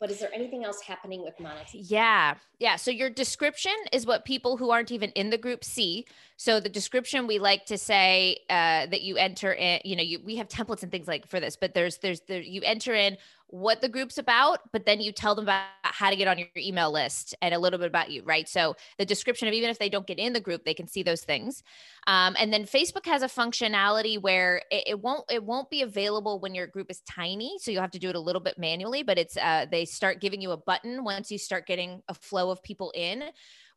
But 0.00 0.10
is 0.10 0.18
there 0.18 0.30
anything 0.34 0.64
else 0.64 0.80
happening 0.82 1.22
with 1.22 1.38
monetization? 1.38 1.86
Yeah. 1.88 2.34
Yeah. 2.58 2.76
So 2.76 2.90
your 2.90 3.10
description 3.10 3.72
is 3.92 4.04
what 4.04 4.24
people 4.24 4.56
who 4.56 4.70
aren't 4.70 4.90
even 4.90 5.10
in 5.10 5.30
the 5.30 5.38
group 5.38 5.64
see. 5.64 6.04
So 6.36 6.58
the 6.58 6.68
description 6.68 7.26
we 7.26 7.38
like 7.38 7.64
to 7.66 7.78
say 7.78 8.38
uh, 8.50 8.86
that 8.86 9.02
you 9.02 9.16
enter 9.16 9.52
in, 9.52 9.80
you 9.84 9.94
know, 9.94 10.02
you, 10.02 10.20
we 10.22 10.36
have 10.36 10.48
templates 10.48 10.82
and 10.82 10.90
things 10.90 11.06
like 11.06 11.28
for 11.28 11.38
this, 11.38 11.56
but 11.56 11.74
there's 11.74 11.98
there's 11.98 12.20
there 12.22 12.40
you 12.40 12.60
enter 12.64 12.92
in 12.92 13.16
what 13.48 13.80
the 13.80 13.88
group's 13.88 14.18
about, 14.18 14.60
but 14.72 14.84
then 14.84 15.00
you 15.00 15.12
tell 15.12 15.34
them 15.34 15.44
about 15.44 15.64
how 15.82 16.10
to 16.10 16.16
get 16.16 16.26
on 16.26 16.38
your 16.38 16.48
email 16.56 16.90
list 16.90 17.34
and 17.40 17.54
a 17.54 17.58
little 17.58 17.78
bit 17.78 17.86
about 17.86 18.10
you, 18.10 18.22
right? 18.24 18.48
So 18.48 18.74
the 18.98 19.04
description 19.04 19.46
of 19.46 19.54
even 19.54 19.70
if 19.70 19.78
they 19.78 19.88
don't 19.88 20.06
get 20.06 20.18
in 20.18 20.32
the 20.32 20.40
group, 20.40 20.64
they 20.64 20.74
can 20.74 20.88
see 20.88 21.02
those 21.02 21.22
things. 21.22 21.62
Um, 22.06 22.34
and 22.38 22.52
then 22.52 22.64
Facebook 22.64 23.06
has 23.06 23.22
a 23.22 23.28
functionality 23.28 24.20
where 24.20 24.62
it, 24.70 24.84
it, 24.88 25.00
won't 25.00 25.24
it 25.30 25.44
won't 25.44 25.70
be 25.70 25.82
available 25.82 26.40
when 26.40 26.54
your 26.54 26.66
group 26.66 26.90
is 26.90 27.00
tiny, 27.02 27.56
so 27.60 27.70
you'll 27.70 27.82
have 27.82 27.90
to 27.92 27.98
do 27.98 28.08
it 28.08 28.16
a 28.16 28.20
little 28.20 28.40
bit 28.40 28.58
manually. 28.58 29.02
But 29.02 29.18
it's 29.18 29.36
uh, 29.36 29.66
they 29.70 29.84
start 29.84 30.20
giving 30.20 30.40
you 30.40 30.50
a 30.50 30.56
button 30.56 31.04
once 31.04 31.30
you 31.30 31.38
start 31.38 31.66
getting 31.66 32.02
a 32.08 32.14
flow 32.14 32.50
of 32.50 32.62
people 32.62 32.92
in 32.94 33.24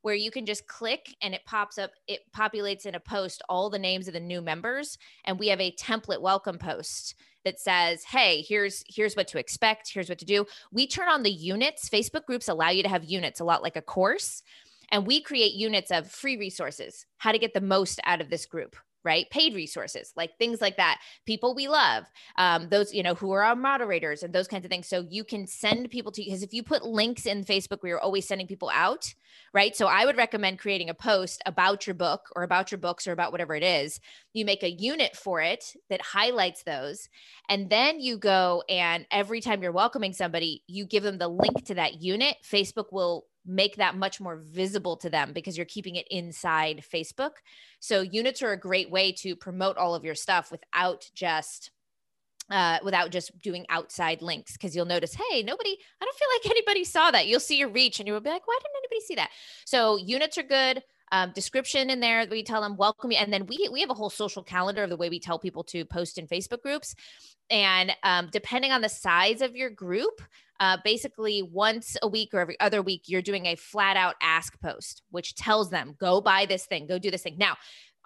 where 0.01 0.15
you 0.15 0.31
can 0.31 0.45
just 0.45 0.67
click 0.67 1.15
and 1.21 1.33
it 1.33 1.45
pops 1.45 1.77
up, 1.77 1.91
it 2.07 2.21
populates 2.35 2.85
in 2.85 2.95
a 2.95 2.99
post 2.99 3.41
all 3.49 3.69
the 3.69 3.79
names 3.79 4.07
of 4.07 4.13
the 4.13 4.19
new 4.19 4.41
members. 4.41 4.97
And 5.25 5.39
we 5.39 5.47
have 5.47 5.59
a 5.59 5.75
template 5.75 6.21
welcome 6.21 6.57
post 6.57 7.15
that 7.43 7.59
says, 7.59 8.03
hey, 8.03 8.43
here's 8.47 8.83
here's 8.87 9.15
what 9.15 9.27
to 9.29 9.39
expect, 9.39 9.91
here's 9.93 10.09
what 10.09 10.19
to 10.19 10.25
do. 10.25 10.45
We 10.71 10.87
turn 10.87 11.09
on 11.09 11.23
the 11.23 11.31
units. 11.31 11.89
Facebook 11.89 12.25
groups 12.25 12.47
allow 12.47 12.69
you 12.69 12.83
to 12.83 12.89
have 12.89 13.05
units 13.05 13.39
a 13.39 13.45
lot 13.45 13.63
like 13.63 13.75
a 13.75 13.81
course. 13.81 14.43
And 14.91 15.05
we 15.05 15.21
create 15.21 15.53
units 15.53 15.91
of 15.91 16.09
free 16.09 16.37
resources, 16.37 17.05
how 17.17 17.31
to 17.31 17.39
get 17.39 17.53
the 17.53 17.61
most 17.61 17.99
out 18.05 18.21
of 18.21 18.29
this 18.29 18.45
group 18.45 18.75
right? 19.03 19.29
Paid 19.29 19.55
resources, 19.55 20.13
like 20.15 20.37
things 20.37 20.61
like 20.61 20.77
that. 20.77 20.99
People 21.25 21.55
we 21.55 21.67
love, 21.67 22.05
um, 22.37 22.69
those, 22.69 22.93
you 22.93 23.03
know, 23.03 23.15
who 23.15 23.31
are 23.31 23.43
our 23.43 23.55
moderators 23.55 24.23
and 24.23 24.33
those 24.33 24.47
kinds 24.47 24.65
of 24.65 24.71
things. 24.71 24.87
So 24.87 25.05
you 25.09 25.23
can 25.23 25.47
send 25.47 25.89
people 25.89 26.11
to, 26.11 26.23
because 26.23 26.43
if 26.43 26.53
you 26.53 26.63
put 26.63 26.85
links 26.85 27.25
in 27.25 27.43
Facebook 27.43 27.81
we 27.81 27.89
you're 27.89 27.99
always 27.99 28.27
sending 28.27 28.47
people 28.47 28.69
out, 28.73 29.13
right? 29.53 29.75
So 29.75 29.87
I 29.87 30.05
would 30.05 30.17
recommend 30.17 30.59
creating 30.59 30.89
a 30.89 30.93
post 30.93 31.41
about 31.45 31.87
your 31.87 31.93
book 31.93 32.29
or 32.35 32.43
about 32.43 32.71
your 32.71 32.79
books 32.79 33.07
or 33.07 33.11
about 33.11 33.31
whatever 33.31 33.55
it 33.55 33.63
is. 33.63 33.99
You 34.37 34.45
make 34.45 34.63
a 34.63 34.71
unit 34.71 35.15
for 35.15 35.41
it 35.41 35.73
that 35.89 36.01
highlights 36.01 36.63
those. 36.63 37.09
And 37.49 37.69
then 37.69 37.99
you 37.99 38.17
go 38.17 38.63
and 38.69 39.05
every 39.11 39.41
time 39.41 39.61
you're 39.61 39.71
welcoming 39.71 40.13
somebody, 40.13 40.63
you 40.67 40.85
give 40.85 41.03
them 41.03 41.17
the 41.17 41.27
link 41.27 41.65
to 41.65 41.75
that 41.75 42.01
unit. 42.01 42.37
Facebook 42.49 42.91
will 42.91 43.25
make 43.45 43.77
that 43.77 43.95
much 43.95 44.19
more 44.19 44.35
visible 44.37 44.97
to 44.97 45.09
them 45.09 45.31
because 45.33 45.57
you're 45.57 45.65
keeping 45.65 45.95
it 45.95 46.07
inside 46.11 46.83
Facebook. 46.93 47.31
So 47.79 48.01
units 48.01 48.41
are 48.41 48.51
a 48.51 48.59
great 48.59 48.91
way 48.91 49.13
to 49.13 49.35
promote 49.35 49.77
all 49.77 49.95
of 49.95 50.03
your 50.03 50.15
stuff 50.15 50.51
without 50.51 51.09
just 51.15 51.71
uh, 52.49 52.79
without 52.83 53.11
just 53.11 53.37
doing 53.41 53.65
outside 53.69 54.21
links 54.21 54.53
because 54.53 54.75
you'll 54.75 54.85
notice, 54.85 55.13
hey, 55.13 55.43
nobody, 55.43 55.75
I 56.01 56.05
don't 56.05 56.17
feel 56.17 56.27
like 56.35 56.51
anybody 56.57 56.83
saw 56.85 57.11
that. 57.11 57.27
You'll 57.27 57.39
see 57.39 57.57
your 57.57 57.69
reach 57.69 57.99
and 57.99 58.07
you'll 58.07 58.21
be 58.21 58.29
like, 58.29 58.47
why 58.47 58.57
didn't 58.61 58.77
anybody 58.77 59.05
see 59.05 59.15
that? 59.15 59.31
So 59.65 59.97
units 59.97 60.37
are 60.37 60.43
good. 60.43 60.81
Um, 61.11 61.31
description 61.31 61.89
in 61.89 62.01
there 62.01 62.27
we 62.29 62.43
tell 62.43 62.61
them 62.61 62.75
welcome 62.75 63.11
you 63.13 63.17
and 63.17 63.31
then 63.31 63.45
we 63.45 63.69
we 63.71 63.79
have 63.79 63.89
a 63.89 63.93
whole 63.93 64.09
social 64.09 64.43
calendar 64.43 64.83
of 64.83 64.89
the 64.89 64.97
way 64.97 65.09
we 65.09 65.21
tell 65.21 65.39
people 65.39 65.63
to 65.63 65.85
post 65.85 66.17
in 66.17 66.27
facebook 66.27 66.61
groups 66.61 66.95
and 67.49 67.95
um, 68.03 68.27
depending 68.31 68.73
on 68.73 68.81
the 68.81 68.89
size 68.89 69.41
of 69.41 69.55
your 69.55 69.69
group 69.69 70.21
uh, 70.59 70.77
basically 70.83 71.43
once 71.43 71.97
a 72.01 72.07
week 72.07 72.33
or 72.33 72.39
every 72.39 72.59
other 72.59 72.81
week, 72.81 73.03
you're 73.05 73.21
doing 73.21 73.45
a 73.45 73.55
flat 73.55 73.95
out 73.95 74.15
ask 74.21 74.59
post, 74.59 75.03
which 75.11 75.35
tells 75.35 75.69
them, 75.69 75.95
go 75.99 76.21
buy 76.21 76.45
this 76.45 76.65
thing, 76.65 76.87
go 76.87 76.97
do 76.97 77.11
this 77.11 77.23
thing. 77.23 77.37
Now, 77.37 77.57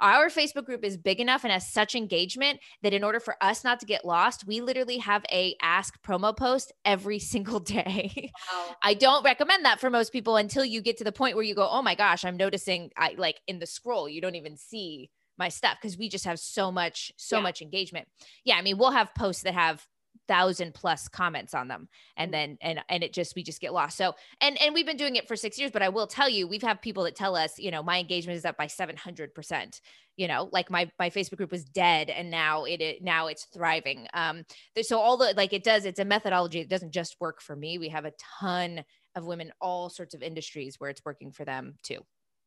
our 0.01 0.29
Facebook 0.29 0.65
group 0.65 0.83
is 0.83 0.97
big 0.97 1.19
enough 1.19 1.43
and 1.43 1.53
has 1.53 1.67
such 1.67 1.95
engagement 1.95 2.59
that 2.81 2.93
in 2.93 3.03
order 3.03 3.19
for 3.19 3.35
us 3.41 3.63
not 3.63 3.79
to 3.79 3.85
get 3.85 4.03
lost, 4.03 4.45
we 4.45 4.59
literally 4.59 4.97
have 4.97 5.23
a 5.31 5.55
ask 5.61 6.01
promo 6.01 6.35
post 6.35 6.73
every 6.83 7.19
single 7.31 7.59
day. 7.59 8.31
Wow. 8.51 8.75
I 8.81 8.93
don't 8.95 9.23
recommend 9.23 9.65
that 9.65 9.79
for 9.79 9.89
most 9.89 10.11
people 10.11 10.35
until 10.35 10.65
you 10.65 10.81
get 10.81 10.97
to 10.97 11.03
the 11.03 11.11
point 11.11 11.35
where 11.35 11.45
you 11.45 11.55
go, 11.55 11.67
"Oh 11.69 11.81
my 11.81 11.95
gosh, 11.95 12.25
I'm 12.25 12.37
noticing 12.37 12.91
I 12.97 13.15
like 13.17 13.39
in 13.47 13.59
the 13.59 13.67
scroll, 13.67 14.09
you 14.09 14.21
don't 14.21 14.35
even 14.35 14.57
see 14.57 15.09
my 15.37 15.49
stuff 15.49 15.77
because 15.81 15.97
we 15.97 16.09
just 16.09 16.25
have 16.25 16.39
so 16.39 16.71
much 16.71 17.11
so 17.17 17.37
yeah. 17.37 17.43
much 17.43 17.61
engagement." 17.61 18.07
Yeah, 18.43 18.55
I 18.55 18.61
mean, 18.61 18.77
we'll 18.77 18.91
have 18.91 19.13
posts 19.15 19.43
that 19.43 19.53
have 19.53 19.85
thousand 20.31 20.73
plus 20.73 21.09
comments 21.09 21.53
on 21.53 21.67
them. 21.67 21.89
And 22.15 22.29
mm. 22.29 22.31
then 22.31 22.57
and 22.61 22.79
and 22.87 23.03
it 23.03 23.11
just 23.11 23.35
we 23.35 23.43
just 23.43 23.59
get 23.59 23.73
lost. 23.73 23.97
So 23.97 24.15
and 24.39 24.59
and 24.61 24.73
we've 24.73 24.85
been 24.85 24.97
doing 24.97 25.17
it 25.17 25.27
for 25.27 25.35
six 25.35 25.59
years 25.59 25.71
but 25.71 25.81
i 25.81 25.89
will 25.89 26.07
tell 26.07 26.29
you 26.29 26.47
we've 26.47 26.61
had 26.61 26.81
people 26.81 27.03
that 27.03 27.15
tell 27.15 27.35
us 27.35 27.57
you 27.57 27.71
know 27.71 27.83
my 27.83 27.99
engagement 27.99 28.37
is 28.37 28.45
up 28.45 28.57
by 28.57 28.67
700 28.67 29.33
percent 29.33 29.81
you 30.15 30.27
know 30.27 30.49
like 30.51 30.69
my 30.69 30.89
my 30.99 31.09
facebook 31.09 31.37
group 31.37 31.51
was 31.51 31.63
dead 31.63 32.09
and 32.09 32.29
now 32.29 32.63
it, 32.65 32.81
it 32.81 33.03
now 33.03 33.27
it's 33.27 33.45
thriving. 33.53 34.07
Um 34.13 34.43
so 34.81 34.99
all 34.99 35.17
the 35.17 35.33
like 35.35 35.53
it 35.53 35.63
does 35.63 35.85
it's 35.85 35.99
a 35.99 36.05
methodology 36.05 36.59
it 36.59 36.69
doesn't 36.69 36.91
just 36.91 37.17
work 37.19 37.41
for 37.41 37.55
me. 37.55 37.77
We 37.77 37.89
have 37.89 38.05
a 38.05 38.13
ton 38.39 38.83
of 39.15 39.25
women 39.25 39.51
all 39.59 39.89
sorts 39.89 40.13
of 40.13 40.23
industries 40.23 40.79
where 40.79 40.89
it's 40.89 41.01
working 41.05 41.31
for 41.31 41.43
them 41.43 41.75
too. 41.83 41.99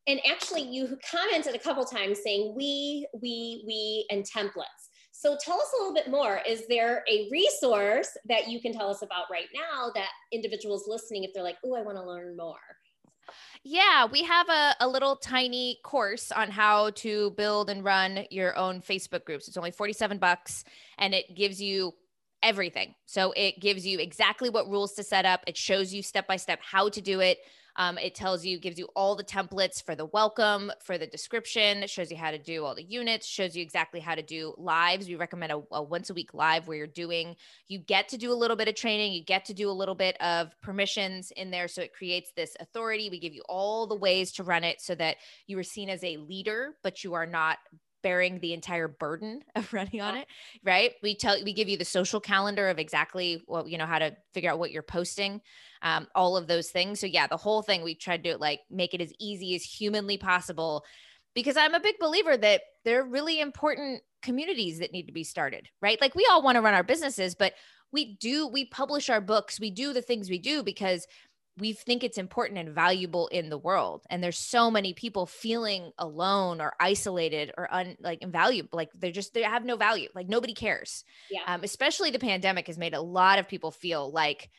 And 0.07 0.19
actually 0.25 0.63
you 0.63 0.97
commented 1.11 1.55
a 1.55 1.59
couple 1.59 1.85
times 1.85 2.19
saying 2.23 2.53
we 2.55 3.07
we 3.21 3.63
we 3.67 4.05
and 4.09 4.23
templates 4.23 4.89
so 5.17 5.37
tell 5.39 5.55
us 5.55 5.73
a 5.73 5.81
little 5.81 5.93
bit 5.93 6.09
more. 6.09 6.41
Is 6.47 6.67
there 6.67 7.03
a 7.09 7.29
resource 7.31 8.17
that 8.25 8.49
you 8.49 8.59
can 8.59 8.73
tell 8.73 8.89
us 8.89 9.01
about 9.01 9.25
right 9.31 9.47
now 9.53 9.89
that 9.95 10.09
individuals 10.33 10.85
listening, 10.87 11.23
if 11.23 11.31
they're 11.33 11.41
like, 11.41 11.57
oh, 11.63 11.73
I 11.73 11.81
want 11.83 11.97
to 11.97 12.03
learn 12.03 12.35
more? 12.35 12.57
Yeah, 13.63 14.05
we 14.05 14.23
have 14.23 14.49
a, 14.49 14.75
a 14.81 14.87
little 14.87 15.15
tiny 15.15 15.79
course 15.83 16.33
on 16.33 16.51
how 16.51 16.89
to 16.91 17.31
build 17.31 17.69
and 17.69 17.83
run 17.83 18.25
your 18.29 18.57
own 18.57 18.81
Facebook 18.81 19.23
groups. 19.23 19.47
It's 19.47 19.57
only 19.57 19.71
47 19.71 20.17
bucks 20.17 20.65
and 20.97 21.15
it 21.15 21.33
gives 21.33 21.61
you 21.61 21.93
everything. 22.43 22.93
So 23.05 23.31
it 23.37 23.61
gives 23.61 23.87
you 23.87 23.99
exactly 23.99 24.49
what 24.49 24.69
rules 24.69 24.93
to 24.95 25.03
set 25.03 25.25
up. 25.25 25.41
It 25.47 25.55
shows 25.55 25.93
you 25.93 26.03
step 26.03 26.27
by 26.27 26.35
step 26.35 26.59
how 26.61 26.89
to 26.89 27.01
do 27.01 27.21
it. 27.21 27.39
Um, 27.77 27.97
it 27.97 28.15
tells 28.15 28.45
you, 28.45 28.57
gives 28.59 28.77
you 28.77 28.87
all 28.95 29.15
the 29.15 29.23
templates 29.23 29.83
for 29.83 29.95
the 29.95 30.05
welcome, 30.05 30.71
for 30.83 30.97
the 30.97 31.07
description, 31.07 31.85
shows 31.87 32.09
you 32.09 32.17
how 32.17 32.31
to 32.31 32.37
do 32.37 32.63
all 32.63 32.75
the 32.75 32.83
units, 32.83 33.27
shows 33.27 33.55
you 33.55 33.61
exactly 33.61 33.99
how 33.99 34.15
to 34.15 34.21
do 34.21 34.53
lives. 34.57 35.07
We 35.07 35.15
recommend 35.15 35.51
a, 35.51 35.61
a 35.71 35.83
once 35.83 36.09
a 36.09 36.13
week 36.13 36.33
live 36.33 36.67
where 36.67 36.77
you're 36.77 36.87
doing, 36.87 37.35
you 37.67 37.79
get 37.79 38.09
to 38.09 38.17
do 38.17 38.31
a 38.31 38.35
little 38.35 38.55
bit 38.55 38.67
of 38.67 38.75
training, 38.75 39.13
you 39.13 39.23
get 39.23 39.45
to 39.45 39.53
do 39.53 39.69
a 39.69 39.73
little 39.73 39.95
bit 39.95 40.15
of 40.21 40.51
permissions 40.61 41.31
in 41.31 41.51
there. 41.51 41.67
So 41.67 41.81
it 41.81 41.93
creates 41.93 42.31
this 42.35 42.55
authority. 42.59 43.09
We 43.09 43.19
give 43.19 43.33
you 43.33 43.43
all 43.49 43.87
the 43.87 43.95
ways 43.95 44.31
to 44.33 44.43
run 44.43 44.63
it 44.63 44.81
so 44.81 44.95
that 44.95 45.17
you 45.47 45.57
are 45.59 45.63
seen 45.63 45.89
as 45.89 46.03
a 46.03 46.17
leader, 46.17 46.75
but 46.83 47.03
you 47.03 47.13
are 47.13 47.25
not 47.25 47.57
bearing 48.05 48.39
the 48.39 48.53
entire 48.53 48.87
burden 48.87 49.41
of 49.55 49.73
running 49.73 49.99
on 49.99 50.15
it 50.15 50.27
right? 50.63 50.93
We 51.01 51.15
tell 51.15 51.43
we 51.43 51.53
give 51.53 51.67
you 51.67 51.75
the 51.75 51.85
social 51.85 52.19
calendar 52.19 52.69
of 52.69 52.77
exactly 52.77 53.41
what 53.47 53.67
you 53.67 53.79
know 53.79 53.87
how 53.87 53.97
to 53.97 54.15
figure 54.31 54.51
out 54.51 54.59
what 54.59 54.69
you're 54.69 54.83
posting 54.83 55.41
um, 55.81 56.05
all 56.13 56.37
of 56.37 56.45
those 56.45 56.69
things. 56.69 56.99
So 56.99 57.07
yeah 57.07 57.25
the 57.25 57.35
whole 57.35 57.63
thing 57.63 57.81
we 57.81 57.95
tried 57.95 58.23
to 58.25 58.37
like 58.37 58.59
make 58.69 58.93
it 58.93 59.01
as 59.01 59.11
easy 59.19 59.55
as 59.55 59.63
humanly 59.63 60.19
possible 60.19 60.85
because 61.33 61.57
i'm 61.57 61.73
a 61.73 61.79
big 61.79 61.97
believer 61.99 62.37
that 62.37 62.61
there 62.83 63.01
are 63.01 63.05
really 63.05 63.39
important 63.39 64.03
communities 64.21 64.77
that 64.77 64.93
need 64.93 65.07
to 65.07 65.11
be 65.11 65.23
started 65.23 65.67
right? 65.81 65.99
Like 65.99 66.13
we 66.13 66.27
all 66.29 66.43
want 66.43 66.57
to 66.57 66.61
run 66.61 66.75
our 66.75 66.83
businesses 66.83 67.33
but 67.33 67.53
we 67.91 68.17
do 68.17 68.47
we 68.47 68.65
publish 68.65 69.09
our 69.09 69.21
books 69.21 69.59
we 69.59 69.71
do 69.71 69.93
the 69.93 70.01
things 70.03 70.29
we 70.29 70.37
do 70.37 70.61
because 70.61 71.07
we 71.57 71.71
think 71.73 72.03
it's 72.03 72.17
important 72.17 72.59
and 72.59 72.75
valuable 72.75 73.27
in 73.27 73.49
the 73.49 73.57
world 73.57 74.05
and 74.09 74.23
there's 74.23 74.37
so 74.37 74.69
many 74.69 74.93
people 74.93 75.25
feeling 75.25 75.91
alone 75.97 76.59
or 76.59 76.73
isolated 76.79 77.53
or 77.57 77.73
un 77.73 77.95
like 78.01 78.21
invaluable 78.21 78.69
like 78.73 78.89
they're 78.93 79.11
just 79.11 79.33
they 79.33 79.41
have 79.41 79.65
no 79.65 79.77
value 79.77 80.09
like 80.15 80.27
nobody 80.27 80.53
cares. 80.53 81.03
Yeah. 81.29 81.41
Um, 81.47 81.63
especially 81.63 82.11
the 82.11 82.19
pandemic 82.19 82.67
has 82.67 82.77
made 82.77 82.93
a 82.93 83.01
lot 83.01 83.39
of 83.39 83.47
people 83.47 83.71
feel 83.71 84.11
like 84.11 84.49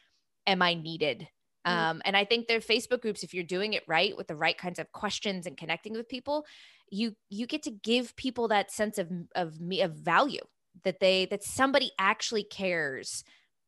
am 0.47 0.63
i 0.63 0.75
needed? 0.75 1.29
Mm-hmm. 1.67 1.79
um, 1.79 2.03
and 2.05 2.17
i 2.17 2.25
think 2.25 2.47
their 2.47 2.61
facebook 2.61 3.03
groups 3.03 3.25
if 3.25 3.35
you're 3.35 3.43
doing 3.43 3.73
it 3.73 3.83
right 3.89 4.17
with 4.17 4.29
the 4.29 4.37
right 4.37 4.57
kinds 4.57 4.79
of 4.79 4.93
questions 4.93 5.47
and 5.47 5.57
connecting 5.57 5.95
with 5.95 6.09
people 6.09 6.47
you 6.91 7.17
you 7.29 7.47
get 7.47 7.65
to 7.65 7.71
give 7.71 8.15
people 8.15 8.49
that 8.49 8.71
sense 8.71 8.99
of 8.99 9.11
of 9.35 9.61
me 9.61 9.83
of 9.83 9.93
value 9.93 10.43
that 10.85 11.01
they 11.01 11.27
that 11.27 11.43
somebody 11.43 11.91
actually 11.99 12.45
cares 12.45 13.25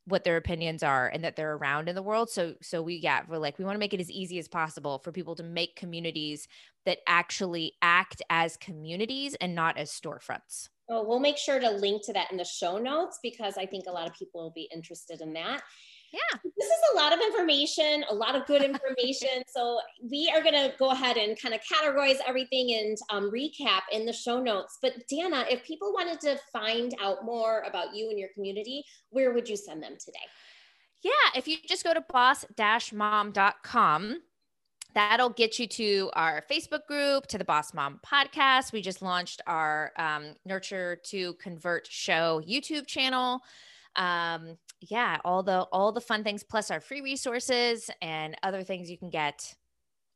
what 0.09 0.25
their 0.25 0.37
opinions 0.37 0.83
are 0.83 1.09
and 1.09 1.23
that 1.23 1.37
they're 1.37 1.55
around 1.55 1.89
in 1.89 1.95
the 1.95 2.03
world 2.03 2.31
so 2.31 2.55
so 2.63 2.83
we 2.83 2.97
yeah 2.97 3.23
we're 3.29 3.39
like 3.39 3.59
we 3.59 3.65
want 3.65 3.75
to 3.75 3.81
make 3.81 3.95
it 3.95 4.01
as 4.01 4.11
easy 4.11 4.39
as 4.39 4.49
possible 4.49 4.99
for 4.99 5.13
people 5.13 5.35
to 5.35 5.43
make 5.43 5.77
communities 5.77 6.49
that 6.85 6.99
actually 7.07 7.73
act 7.83 8.23
as 8.31 8.57
communities 8.57 9.35
and 9.41 9.55
not 9.55 9.77
as 9.77 9.91
storefronts. 9.91 10.69
Well 10.89 11.07
we'll 11.07 11.21
make 11.21 11.37
sure 11.37 11.61
to 11.61 11.71
link 11.71 12.05
to 12.07 12.13
that 12.15 12.31
in 12.31 12.39
the 12.39 12.45
show 12.45 12.79
notes 12.79 13.19
because 13.23 13.59
i 13.59 13.67
think 13.67 13.85
a 13.87 13.93
lot 13.93 14.07
of 14.07 14.15
people 14.15 14.43
will 14.43 14.53
be 14.53 14.69
interested 14.73 15.21
in 15.21 15.33
that 15.35 15.63
yeah. 16.13 16.39
This 16.43 16.67
is 16.67 16.81
a 16.95 16.97
lot 16.97 17.13
of 17.13 17.21
information, 17.21 18.05
a 18.09 18.15
lot 18.15 18.35
of 18.35 18.47
good 18.47 18.63
information. 18.63 19.43
so 19.47 19.79
we 20.11 20.33
are 20.35 20.43
going 20.43 20.55
to 20.55 20.73
go 20.79 20.91
ahead 20.91 21.17
and 21.17 21.41
kind 21.41 21.55
of 21.55 21.61
categorize 21.61 22.17
everything 22.27 22.75
and 22.75 22.99
um, 23.11 23.31
recap 23.31 23.83
in 23.93 24.05
the 24.07 24.13
show 24.13 24.41
notes. 24.41 24.79
But 24.81 25.07
Dana, 25.09 25.45
if 25.51 25.65
people 25.65 25.93
wanted 25.93 26.21
to 26.21 26.39
find 26.53 26.95
out 27.01 27.25
more 27.25 27.63
about 27.67 27.95
you 27.95 28.11
and 28.11 28.19
your 28.19 28.31
community, 28.35 28.85
where 29.11 29.33
would 29.33 29.49
you 29.49 29.57
send 29.57 29.83
them 29.83 29.97
today? 29.99 30.19
Yeah, 31.03 31.11
if 31.37 31.47
you 31.47 31.59
just 31.69 31.85
go 31.85 31.95
to 31.95 32.01
boss-mom.com, 32.01 34.17
that'll 34.95 35.31
get 35.31 35.59
you 35.59 35.67
to 35.69 36.11
our 36.15 36.43
Facebook 36.51 36.87
group, 36.87 37.27
to 37.29 37.39
the 37.39 37.45
Boss 37.45 37.73
Mom 37.75 38.01
podcast. 38.05 38.73
We 38.73 38.83
just 38.83 39.03
launched 39.03 39.41
our 39.47 39.93
um, 39.97 40.35
Nurture 40.45 40.99
to 41.07 41.35
Convert 41.35 41.87
show 41.87 42.43
YouTube 42.49 42.89
channel 42.89 43.43
um, 43.99 44.57
yeah, 44.81 45.19
all 45.25 45.43
the 45.43 45.61
all 45.73 45.93
the 45.93 46.01
fun 46.01 46.25
things 46.25 46.43
plus 46.43 46.71
our 46.71 46.81
free 46.81 47.01
resources 47.01 47.91
and 48.01 48.37
other 48.43 48.63
things 48.63 48.91
you 48.91 48.99
can 48.99 49.11
get 49.11 49.55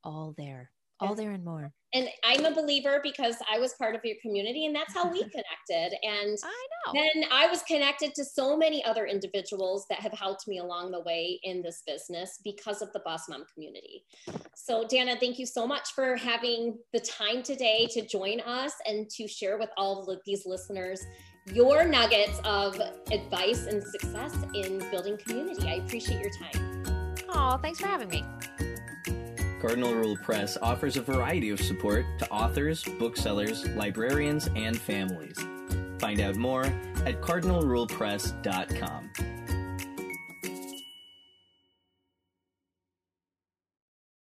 all 0.04 0.34
there 0.36 0.70
all 1.02 1.14
there 1.14 1.32
and 1.32 1.44
more. 1.44 1.72
And 1.94 2.08
I'm 2.24 2.44
a 2.46 2.54
believer 2.54 3.00
because 3.02 3.36
I 3.52 3.58
was 3.58 3.74
part 3.74 3.94
of 3.94 4.02
your 4.04 4.16
community 4.22 4.64
and 4.64 4.74
that's 4.74 4.94
how 4.94 5.10
we 5.10 5.20
connected. 5.22 5.96
And 6.02 6.38
I 6.42 6.66
know. 6.86 6.92
then 6.94 7.24
I 7.30 7.48
was 7.48 7.62
connected 7.64 8.14
to 8.14 8.24
so 8.24 8.56
many 8.56 8.82
other 8.84 9.06
individuals 9.06 9.84
that 9.90 9.98
have 9.98 10.12
helped 10.12 10.48
me 10.48 10.58
along 10.58 10.92
the 10.92 11.00
way 11.00 11.40
in 11.42 11.60
this 11.60 11.82
business 11.86 12.38
because 12.42 12.80
of 12.80 12.92
the 12.92 13.00
Boss 13.00 13.28
Mom 13.28 13.44
community. 13.52 14.04
So, 14.54 14.86
Dana, 14.88 15.16
thank 15.18 15.38
you 15.38 15.44
so 15.44 15.66
much 15.66 15.92
for 15.94 16.16
having 16.16 16.78
the 16.92 17.00
time 17.00 17.42
today 17.42 17.88
to 17.90 18.06
join 18.06 18.40
us 18.40 18.72
and 18.86 19.10
to 19.10 19.26
share 19.26 19.58
with 19.58 19.70
all 19.76 20.08
of 20.08 20.20
these 20.24 20.46
listeners 20.46 21.04
your 21.46 21.84
nuggets 21.84 22.38
of 22.44 22.80
advice 23.10 23.66
and 23.66 23.82
success 23.82 24.36
in 24.54 24.78
building 24.90 25.16
community. 25.18 25.68
I 25.68 25.74
appreciate 25.74 26.20
your 26.20 26.30
time. 26.30 27.14
Oh, 27.28 27.58
thanks 27.58 27.80
for 27.80 27.86
having 27.86 28.08
me. 28.08 28.24
Cardinal 29.60 29.94
Rule 29.94 30.16
Press 30.16 30.56
offers 30.60 30.96
a 30.96 31.02
variety 31.02 31.50
of 31.50 31.60
support 31.60 32.04
to 32.18 32.28
authors, 32.30 32.82
booksellers, 32.98 33.68
librarians, 33.70 34.48
and 34.56 34.76
families. 34.76 35.38
Find 35.98 36.20
out 36.20 36.34
more 36.36 36.64
at 36.64 37.20
cardinalrulepress.com. 37.20 39.10